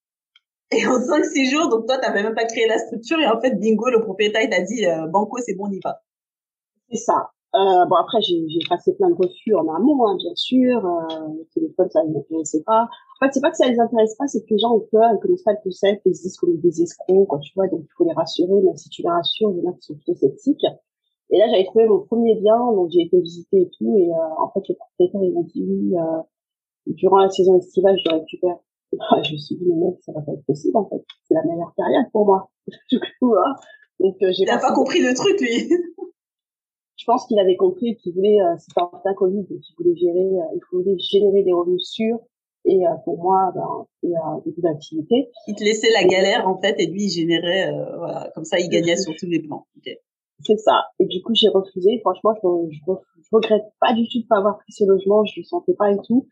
Et 0.70 0.86
en 0.86 0.98
5-6 0.98 1.50
jours, 1.50 1.68
donc 1.68 1.86
toi, 1.86 1.98
tu 1.98 2.08
n'avais 2.08 2.22
même 2.22 2.34
pas 2.34 2.44
créé 2.44 2.66
la 2.66 2.78
structure, 2.78 3.18
et 3.20 3.26
en 3.26 3.40
fait, 3.40 3.54
bingo, 3.58 3.90
le 3.90 4.02
propriétaire, 4.02 4.42
il 4.42 4.50
t'a 4.50 4.62
dit, 4.62 4.86
euh, 4.86 5.06
Banco, 5.06 5.38
c'est 5.44 5.54
bon, 5.54 5.66
on 5.68 5.72
y 5.72 5.80
va. 5.82 6.00
C'est 6.90 6.98
ça. 6.98 7.30
Euh, 7.54 7.86
bon 7.86 7.96
après 7.96 8.20
j'ai 8.20 8.44
passé 8.68 8.94
plein 8.94 9.08
de 9.08 9.14
refus 9.14 9.54
en 9.54 9.66
amont 9.74 10.06
hein, 10.06 10.16
bien 10.18 10.34
sûr 10.34 10.84
euh, 10.84 11.28
le 11.32 11.46
téléphone 11.54 11.88
ça 11.90 12.04
ne 12.04 12.12
m'intéressait 12.12 12.62
pas. 12.62 12.82
En 12.82 13.24
fait 13.24 13.32
c'est 13.32 13.40
pas 13.40 13.50
que 13.50 13.56
ça 13.56 13.66
les 13.66 13.80
intéresse 13.80 14.14
pas 14.16 14.26
c'est 14.26 14.42
que 14.42 14.50
les 14.50 14.58
gens 14.58 14.74
ont 14.74 14.86
peur 14.92 15.10
ils 15.14 15.18
connaissent 15.18 15.44
pas 15.44 15.52
le 15.52 15.62
concept 15.62 16.02
ils 16.04 16.14
se 16.14 16.24
disent 16.24 16.36
comme 16.36 16.58
des 16.58 16.82
escrocs 16.82 17.26
quoi 17.26 17.38
tu 17.38 17.50
vois 17.56 17.66
donc 17.68 17.80
il 17.84 17.92
faut 17.96 18.04
les 18.04 18.12
rassurer 18.12 18.60
même 18.60 18.76
si 18.76 18.90
tu 18.90 19.00
les 19.00 19.08
rassures 19.08 19.50
il 19.50 19.64
y 19.64 19.66
en 19.66 19.70
a 19.70 19.72
qui 19.72 19.80
sont 19.80 19.94
plutôt 19.94 20.14
sceptiques. 20.14 20.66
Et 21.30 21.38
là 21.38 21.46
j'avais 21.50 21.64
trouvé 21.64 21.86
mon 21.88 22.00
premier 22.00 22.34
bien 22.34 22.58
donc 22.58 22.90
j'ai 22.90 23.00
été 23.00 23.18
visiter 23.18 23.62
et 23.62 23.70
tout 23.78 23.96
et 23.96 24.10
euh, 24.10 24.42
en 24.42 24.50
fait 24.50 24.68
le 24.68 24.74
propriétaire 24.74 25.22
il 25.22 25.32
m'a 25.32 25.42
dit 25.42 25.64
oui 25.66 25.96
euh, 25.96 26.22
durant 26.88 27.20
la 27.20 27.30
saison 27.30 27.56
estivale 27.56 27.96
je 28.04 28.12
récupère. 28.12 28.58
Je 29.24 29.32
me 29.32 29.38
suis 29.38 29.56
dit 29.56 29.64
mais 29.68 29.86
mec 29.86 29.96
ça 30.02 30.12
va 30.12 30.20
pas 30.20 30.32
être 30.32 30.44
possible 30.44 30.76
en 30.76 30.86
fait. 30.86 31.02
C'est 31.26 31.34
la 31.34 31.44
meilleure 31.44 31.72
période 31.74 32.12
pour 32.12 32.26
moi 32.26 32.50
du 32.92 33.00
coup 33.00 33.34
hein. 33.36 33.54
donc 34.00 34.16
euh, 34.20 34.32
j'ai 34.36 34.44
pas, 34.44 34.58
pas 34.58 34.74
compris 34.74 35.00
le 35.00 35.14
truc 35.14 35.40
lui 35.40 35.72
pense 37.08 37.26
qu'il 37.26 37.38
avait 37.38 37.56
compris 37.56 37.96
qu'il 37.96 38.12
voulait, 38.14 38.40
euh, 38.40 38.54
c'est 38.58 38.74
pas 38.74 38.90
un 39.02 39.14
Covid, 39.14 39.46
qu'il 39.46 39.74
voulait 39.78 39.96
gérer, 39.96 40.28
euh, 40.28 40.54
il 40.54 40.60
voulait 40.70 40.98
générer 40.98 41.42
des 41.42 41.52
revenus 41.52 41.82
sûrs. 41.88 42.18
Et 42.66 42.86
euh, 42.86 42.90
pour 43.04 43.16
moi, 43.16 43.50
ben, 43.54 43.86
il 44.02 44.10
y 44.10 44.16
a 44.16 44.36
beaucoup 44.44 44.60
d'activités. 44.60 45.30
Il 45.46 45.54
te 45.54 45.64
laissait 45.64 45.90
la 45.90 46.04
galère 46.04 46.46
en 46.46 46.60
fait, 46.60 46.76
et 46.78 46.86
lui 46.86 47.04
il 47.04 47.08
générait, 47.08 47.72
euh, 47.72 47.96
voilà, 47.96 48.30
comme 48.34 48.44
ça 48.44 48.58
il 48.58 48.68
gagnait 48.68 48.96
sur 48.96 49.14
tous 49.18 49.26
les 49.26 49.40
plans. 49.40 49.66
Okay. 49.78 50.00
C'est 50.44 50.58
ça. 50.58 50.84
Et 51.00 51.06
du 51.06 51.22
coup 51.22 51.34
j'ai 51.34 51.48
refusé. 51.48 51.98
Franchement, 52.00 52.34
je, 52.34 52.76
je, 52.76 52.80
je, 52.84 53.28
regrette 53.32 53.64
pas 53.80 53.94
du 53.94 54.06
tout 54.06 54.20
de 54.20 54.26
pas 54.28 54.36
avoir 54.36 54.58
pris 54.58 54.72
ce 54.72 54.84
logement. 54.84 55.24
Je 55.24 55.40
le 55.40 55.44
sentais 55.44 55.74
pas 55.74 55.90
et 55.90 55.96
tout. 56.06 56.26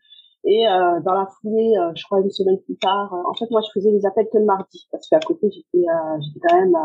Et 0.45 0.67
euh, 0.67 1.01
dans 1.03 1.13
la 1.13 1.27
foulée, 1.41 1.73
euh, 1.79 1.91
je 1.95 2.03
crois 2.03 2.21
une 2.21 2.29
semaine 2.29 2.59
plus 2.59 2.77
tard, 2.77 3.11
en 3.11 3.33
fait 3.33 3.49
moi 3.49 3.61
je 3.65 3.79
faisais 3.79 3.91
les 3.91 4.05
appels 4.05 4.27
que 4.31 4.37
le 4.37 4.45
mardi 4.45 4.87
parce 4.91 5.09
qu'à 5.09 5.19
côté 5.19 5.49
j'étais 5.49 5.85
j'étais 6.21 6.39
quand 6.47 6.55
même 6.55 6.77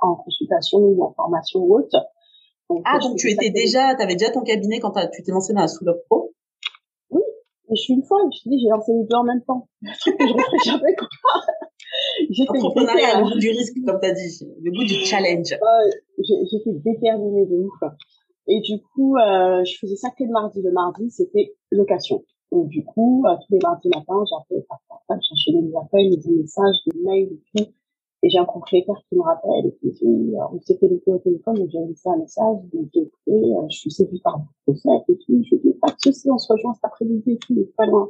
en 0.00 0.14
consultation 0.14 0.78
ou 0.78 1.02
en 1.02 1.12
formation 1.12 1.60
ou 1.60 1.80
ah, 2.84 2.98
donc 2.98 3.16
tu 3.16 3.30
étais 3.30 3.50
déjà, 3.50 3.94
tu 3.94 4.02
avais 4.02 4.16
déjà 4.16 4.30
ton 4.30 4.42
cabinet 4.42 4.80
quand 4.80 4.92
tu 5.12 5.22
t'es 5.22 5.32
lancé 5.32 5.52
dans 5.52 5.60
la 5.60 5.68
Soulop 5.68 5.98
Pro? 6.08 6.32
Oui, 7.10 7.22
mais 7.68 7.76
je 7.76 7.82
suis 7.82 7.94
une 7.94 8.04
folle. 8.04 8.28
Je 8.32 8.44
te 8.44 8.48
dis, 8.48 8.60
j'ai 8.60 8.68
lancé 8.68 8.92
les 8.92 9.04
deux 9.04 9.16
en 9.16 9.24
même 9.24 9.42
temps. 9.42 9.68
je 9.82 10.10
referai 10.10 10.58
jamais 10.64 10.94
quoi. 10.96 11.08
J'étais 12.30 12.58
Entrepreneuriat, 12.58 13.20
le 13.20 13.24
bout 13.24 13.38
du 13.38 13.50
risque, 13.50 13.74
comme 13.86 14.00
tu 14.00 14.06
as 14.08 14.12
dit, 14.12 14.46
le 14.62 14.70
bout 14.70 14.84
du 14.84 14.94
challenge. 15.04 15.56
J'étais 16.18 16.72
déterminée 16.84 17.46
de 17.46 17.56
ouf. 17.56 17.90
Et 18.46 18.60
du 18.60 18.80
coup, 18.80 19.16
euh, 19.16 19.64
je 19.64 19.78
faisais 19.78 19.96
ça 19.96 20.10
que 20.10 20.24
le 20.24 20.30
mardi. 20.30 20.60
Le 20.62 20.72
mardi, 20.72 21.10
c'était 21.10 21.54
location. 21.70 22.22
Donc 22.52 22.68
du 22.68 22.84
coup, 22.84 23.24
euh, 23.26 23.34
tous 23.34 23.54
les 23.54 23.58
mardis 23.62 23.88
matin, 23.88 24.22
j'appelais, 24.30 24.64
j'enchaînais 25.08 25.62
les 25.62 25.76
appels, 25.76 26.10
les 26.10 26.42
messages, 26.42 26.76
les 26.86 27.00
mails 27.00 27.32
et 27.32 27.64
tout. 27.64 27.72
Et 28.24 28.30
j'ai 28.30 28.38
un 28.38 28.46
propriétaire 28.46 28.96
qui 29.06 29.16
me 29.16 29.20
rappelle 29.20 29.66
et 29.66 29.72
qui 29.74 29.86
me 29.86 29.92
dit, 29.92 30.34
on 30.50 30.58
s'est 30.62 30.78
connecté 30.78 31.12
au 31.12 31.18
téléphone, 31.18 31.58
et 31.58 31.68
j'ai 31.68 31.78
laissé 31.80 32.08
un 32.08 32.16
message, 32.16 32.56
il 32.72 32.80
me 32.80 32.86
dit, 32.86 33.12
euh, 33.28 33.66
je 33.68 33.76
suis 33.76 33.90
séduit 33.90 34.20
par 34.20 34.38
votre 34.38 34.50
concept 34.64 35.10
et 35.10 35.18
tout. 35.18 35.42
Je 35.44 35.56
lui 35.56 35.60
dis, 35.62 35.74
pas 35.74 35.88
de 35.88 35.96
souci, 35.98 36.30
on 36.30 36.38
se 36.38 36.50
rejoint 36.50 36.72
cet 36.72 36.86
après-midi 36.86 37.32
et 37.32 37.36
tout, 37.36 37.54
pas 37.76 37.84
loin. 37.84 38.08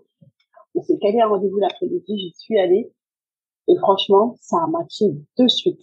On 0.77 0.83
s'est 0.83 0.99
calé 0.99 1.21
un 1.21 1.27
rendez-vous 1.27 1.59
l'après-midi, 1.59 2.17
j'y 2.17 2.33
suis 2.39 2.57
allée. 2.61 2.93
Et 3.67 3.77
franchement, 3.79 4.37
ça 4.41 4.59
a 4.63 4.69
matché 4.69 5.07
de 5.37 5.49
suite. 5.49 5.83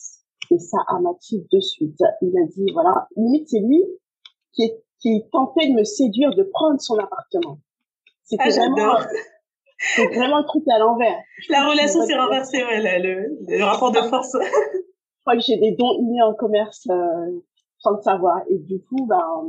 Et 0.49 0.59
ça 0.59 0.77
a 0.87 1.01
matché 1.01 1.45
de 1.51 1.59
suite. 1.59 1.99
Il 2.21 2.37
a 2.37 2.45
dit, 2.47 2.71
voilà, 2.71 3.09
limite, 3.17 3.49
c'est 3.49 3.59
lui 3.59 3.83
qui 4.53 4.63
est, 4.63 4.81
qui 5.01 5.25
tentait 5.33 5.67
de 5.67 5.73
me 5.73 5.83
séduire 5.83 6.33
de 6.35 6.43
prendre 6.43 6.79
son 6.79 6.97
appartement. 6.97 7.59
C'était 8.23 8.43
ah, 8.45 8.49
vraiment, 8.49 8.93
c'est 9.95 10.07
vraiment 10.07 10.39
le 10.39 10.45
truc 10.45 10.63
à 10.69 10.77
l'envers. 10.77 11.17
La 11.49 11.67
relation 11.67 12.05
s'est 12.05 12.15
renversée, 12.15 12.63
ouais, 12.63 12.99
le, 12.99 13.37
le, 13.47 13.63
rapport 13.63 13.91
de 13.91 14.01
force. 14.01 14.31
je 14.41 15.21
crois 15.21 15.35
que 15.35 15.41
j'ai 15.41 15.57
des 15.57 15.71
dons 15.71 15.93
innés 15.99 16.21
en 16.21 16.33
commerce 16.33 16.87
euh, 16.89 17.41
sans 17.79 17.91
le 17.91 18.01
savoir. 18.01 18.41
Et 18.49 18.59
du 18.59 18.81
coup, 18.83 19.05
ben, 19.07 19.43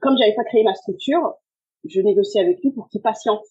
comme 0.00 0.16
j'avais 0.16 0.34
pas 0.34 0.44
créé 0.44 0.62
ma 0.62 0.74
structure, 0.74 1.34
je 1.84 2.00
négociais 2.00 2.40
avec 2.40 2.60
lui 2.62 2.70
pour 2.72 2.88
qu'il 2.88 3.02
patiente. 3.02 3.44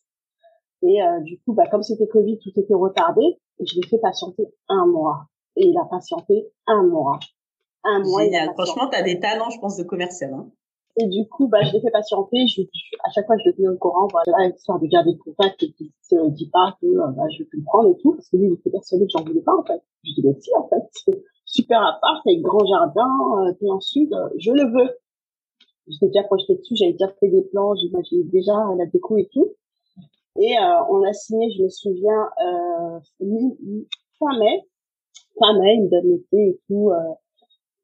Et 0.84 1.02
euh, 1.02 1.20
du 1.22 1.40
coup, 1.42 1.54
bah, 1.54 1.68
comme 1.70 1.84
c'était 1.84 2.08
Covid, 2.08 2.40
tout 2.40 2.52
était 2.58 2.74
retardé. 2.74 3.22
Et 3.60 3.66
je 3.66 3.76
l'ai 3.76 3.88
fait 3.88 4.00
patienter 4.00 4.48
un 4.70 4.88
mois. 4.88 5.26
Et 5.58 5.68
il 5.68 5.78
a 5.78 5.86
patienté 5.86 6.48
un 6.68 6.84
mois. 6.84 7.20
Un 7.84 8.00
mois. 8.00 8.24
Génial. 8.24 8.54
Franchement, 8.54 8.90
tu 8.90 8.98
as 8.98 9.04
des 9.04 9.20
talents, 9.20 9.50
je 9.50 9.60
pense, 9.60 9.78
de 9.78 9.84
commercial. 9.84 10.34
Hein. 10.34 10.50
Et 10.98 11.08
du 11.08 11.28
coup, 11.28 11.48
bah, 11.48 11.62
je 11.64 11.74
l'ai 11.74 11.82
fait 11.82 11.92
patienter. 11.92 12.48
Je, 12.48 12.62
à 13.04 13.10
chaque 13.12 13.26
fois, 13.26 13.36
je 13.38 13.50
le 13.50 13.56
tenais 13.56 13.70
au 13.70 13.78
courant, 13.78 14.08
voilà, 14.12 14.50
histoire 14.50 14.80
de 14.80 14.88
garder 14.88 15.12
le 15.12 15.18
contact 15.18 15.64
et 15.64 15.72
qu'il 15.72 15.90
se 16.02 16.30
dit 16.32 16.50
pas 16.50 16.76
que 16.82 16.88
euh, 16.88 17.08
bah, 17.16 17.24
je 17.30 17.44
plus 17.44 17.60
le 17.60 17.64
prendre 17.64 17.90
et 17.90 17.98
tout, 18.02 18.14
parce 18.14 18.30
que 18.30 18.38
lui, 18.38 18.48
il 18.48 18.54
était 18.54 18.70
persuadé 18.70 19.06
que 19.06 19.12
j'en 19.18 19.24
voulais 19.24 19.42
pas, 19.42 19.56
en 19.56 19.64
fait. 19.64 19.82
Je 20.04 20.14
dis, 20.14 20.22
mais 20.24 20.34
si, 20.40 20.50
en 20.56 20.68
fait, 20.68 21.16
super 21.46 21.82
appart 21.82 22.26
avec 22.26 22.42
grand 22.42 22.66
jardin, 22.66 23.10
euh, 23.38 23.54
plein 23.54 23.80
sud, 23.80 24.14
euh, 24.14 24.30
je 24.38 24.52
le 24.52 24.72
veux. 24.72 24.90
J'étais 25.88 26.08
déjà 26.08 26.24
projeté 26.24 26.56
dessus, 26.56 26.76
j'avais 26.76 26.94
déjà 26.94 27.08
fait 27.20 27.28
des 27.28 27.42
plans, 27.42 27.76
j'imaginais 27.76 28.24
déjà 28.26 28.54
la 28.78 28.86
déco 28.86 29.18
et 29.18 29.28
tout. 29.34 29.56
Et 30.40 30.58
euh, 30.58 30.84
on 30.90 31.04
a 31.04 31.14
signé, 31.14 31.52
je 31.52 31.64
me 31.64 31.70
souviens, 31.70 32.30
euh, 32.46 33.00
fin 34.20 34.40
mai. 34.40 34.64
Fin 35.40 35.60
mai, 35.60 35.76
il 35.76 35.84
me 35.84 35.90
donne 35.90 36.10
l'été 36.10 36.50
et 36.50 36.60
tout. 36.68 36.92
Euh, 36.92 37.14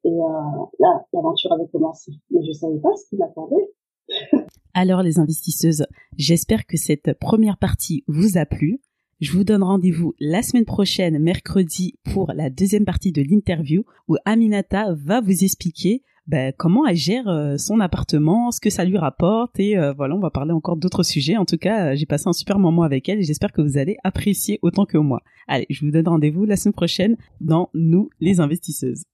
et 0.04 0.08
euh, 0.08 0.64
là, 0.78 1.04
l'aventure 1.12 1.52
avait 1.52 1.68
commencé. 1.70 2.12
Mais 2.30 2.40
je 2.46 2.52
savais 2.52 2.78
pas 2.78 2.94
ce 2.96 3.08
qui 3.08 3.16
m'attendait. 3.16 3.70
Alors 4.74 5.02
les 5.02 5.18
investisseuses, 5.18 5.86
j'espère 6.16 6.66
que 6.66 6.76
cette 6.76 7.18
première 7.18 7.58
partie 7.58 8.04
vous 8.06 8.38
a 8.38 8.46
plu. 8.46 8.80
Je 9.20 9.32
vous 9.32 9.42
donne 9.42 9.64
rendez-vous 9.64 10.14
la 10.20 10.42
semaine 10.42 10.64
prochaine, 10.64 11.18
mercredi, 11.18 11.98
pour 12.12 12.32
la 12.32 12.50
deuxième 12.50 12.84
partie 12.84 13.10
de 13.10 13.20
l'interview 13.20 13.82
où 14.06 14.16
Aminata 14.24 14.94
va 14.94 15.20
vous 15.20 15.42
expliquer 15.44 16.04
ben, 16.28 16.52
comment 16.56 16.86
elle 16.86 16.94
gère 16.94 17.26
euh, 17.26 17.56
son 17.56 17.80
appartement, 17.80 18.50
ce 18.50 18.60
que 18.60 18.68
ça 18.68 18.84
lui 18.84 18.98
rapporte 18.98 19.58
et 19.58 19.78
euh, 19.78 19.94
voilà, 19.94 20.14
on 20.14 20.20
va 20.20 20.30
parler 20.30 20.52
encore 20.52 20.76
d'autres 20.76 21.02
sujets. 21.02 21.38
En 21.38 21.46
tout 21.46 21.56
cas, 21.56 21.94
j'ai 21.94 22.06
passé 22.06 22.28
un 22.28 22.34
super 22.34 22.58
moment 22.58 22.82
avec 22.82 23.08
elle 23.08 23.18
et 23.18 23.24
j'espère 23.24 23.50
que 23.50 23.62
vous 23.62 23.78
allez 23.78 23.96
apprécier 24.04 24.58
autant 24.62 24.84
que 24.84 24.98
moi. 24.98 25.22
Allez, 25.48 25.66
je 25.70 25.84
vous 25.84 25.90
donne 25.90 26.06
rendez-vous 26.06 26.44
la 26.44 26.56
semaine 26.56 26.74
prochaine 26.74 27.16
dans 27.40 27.70
Nous 27.72 28.10
les 28.20 28.40
investisseuses. 28.40 29.04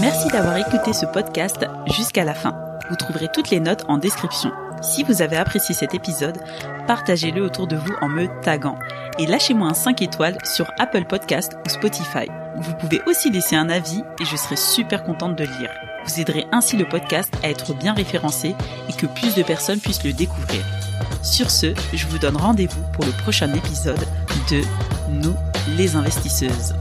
Merci 0.00 0.28
d'avoir 0.28 0.56
écouté 0.56 0.92
ce 0.92 1.06
podcast 1.06 1.64
jusqu'à 1.86 2.24
la 2.24 2.34
fin. 2.34 2.56
Vous 2.90 2.96
trouverez 2.96 3.28
toutes 3.32 3.50
les 3.50 3.60
notes 3.60 3.84
en 3.88 3.98
description. 3.98 4.52
Si 4.82 5.02
vous 5.04 5.22
avez 5.22 5.36
apprécié 5.36 5.74
cet 5.74 5.94
épisode, 5.94 6.38
partagez-le 6.86 7.42
autour 7.42 7.66
de 7.66 7.76
vous 7.76 7.94
en 8.02 8.08
me 8.08 8.26
taguant 8.42 8.78
et 9.18 9.26
lâchez-moi 9.26 9.68
un 9.68 9.74
5 9.74 10.02
étoiles 10.02 10.38
sur 10.44 10.70
Apple 10.78 11.04
Podcast 11.04 11.56
ou 11.64 11.70
Spotify. 11.70 12.28
Vous 12.56 12.74
pouvez 12.74 13.00
aussi 13.06 13.30
laisser 13.30 13.56
un 13.56 13.70
avis 13.70 14.02
et 14.20 14.24
je 14.24 14.36
serai 14.36 14.56
super 14.56 15.04
contente 15.04 15.36
de 15.36 15.44
lire. 15.44 15.70
Vous 16.04 16.20
aiderez 16.20 16.44
ainsi 16.52 16.76
le 16.76 16.84
podcast 16.84 17.32
à 17.42 17.48
être 17.48 17.74
bien 17.74 17.94
référencé 17.94 18.54
et 18.88 18.92
que 18.92 19.06
plus 19.06 19.34
de 19.34 19.42
personnes 19.42 19.80
puissent 19.80 20.04
le 20.04 20.12
découvrir. 20.12 20.62
Sur 21.22 21.50
ce, 21.50 21.74
je 21.94 22.06
vous 22.06 22.18
donne 22.18 22.36
rendez-vous 22.36 22.82
pour 22.92 23.04
le 23.04 23.12
prochain 23.22 23.52
épisode 23.54 24.04
de 24.50 24.60
Nous 25.08 25.34
les 25.78 25.96
investisseuses. 25.96 26.74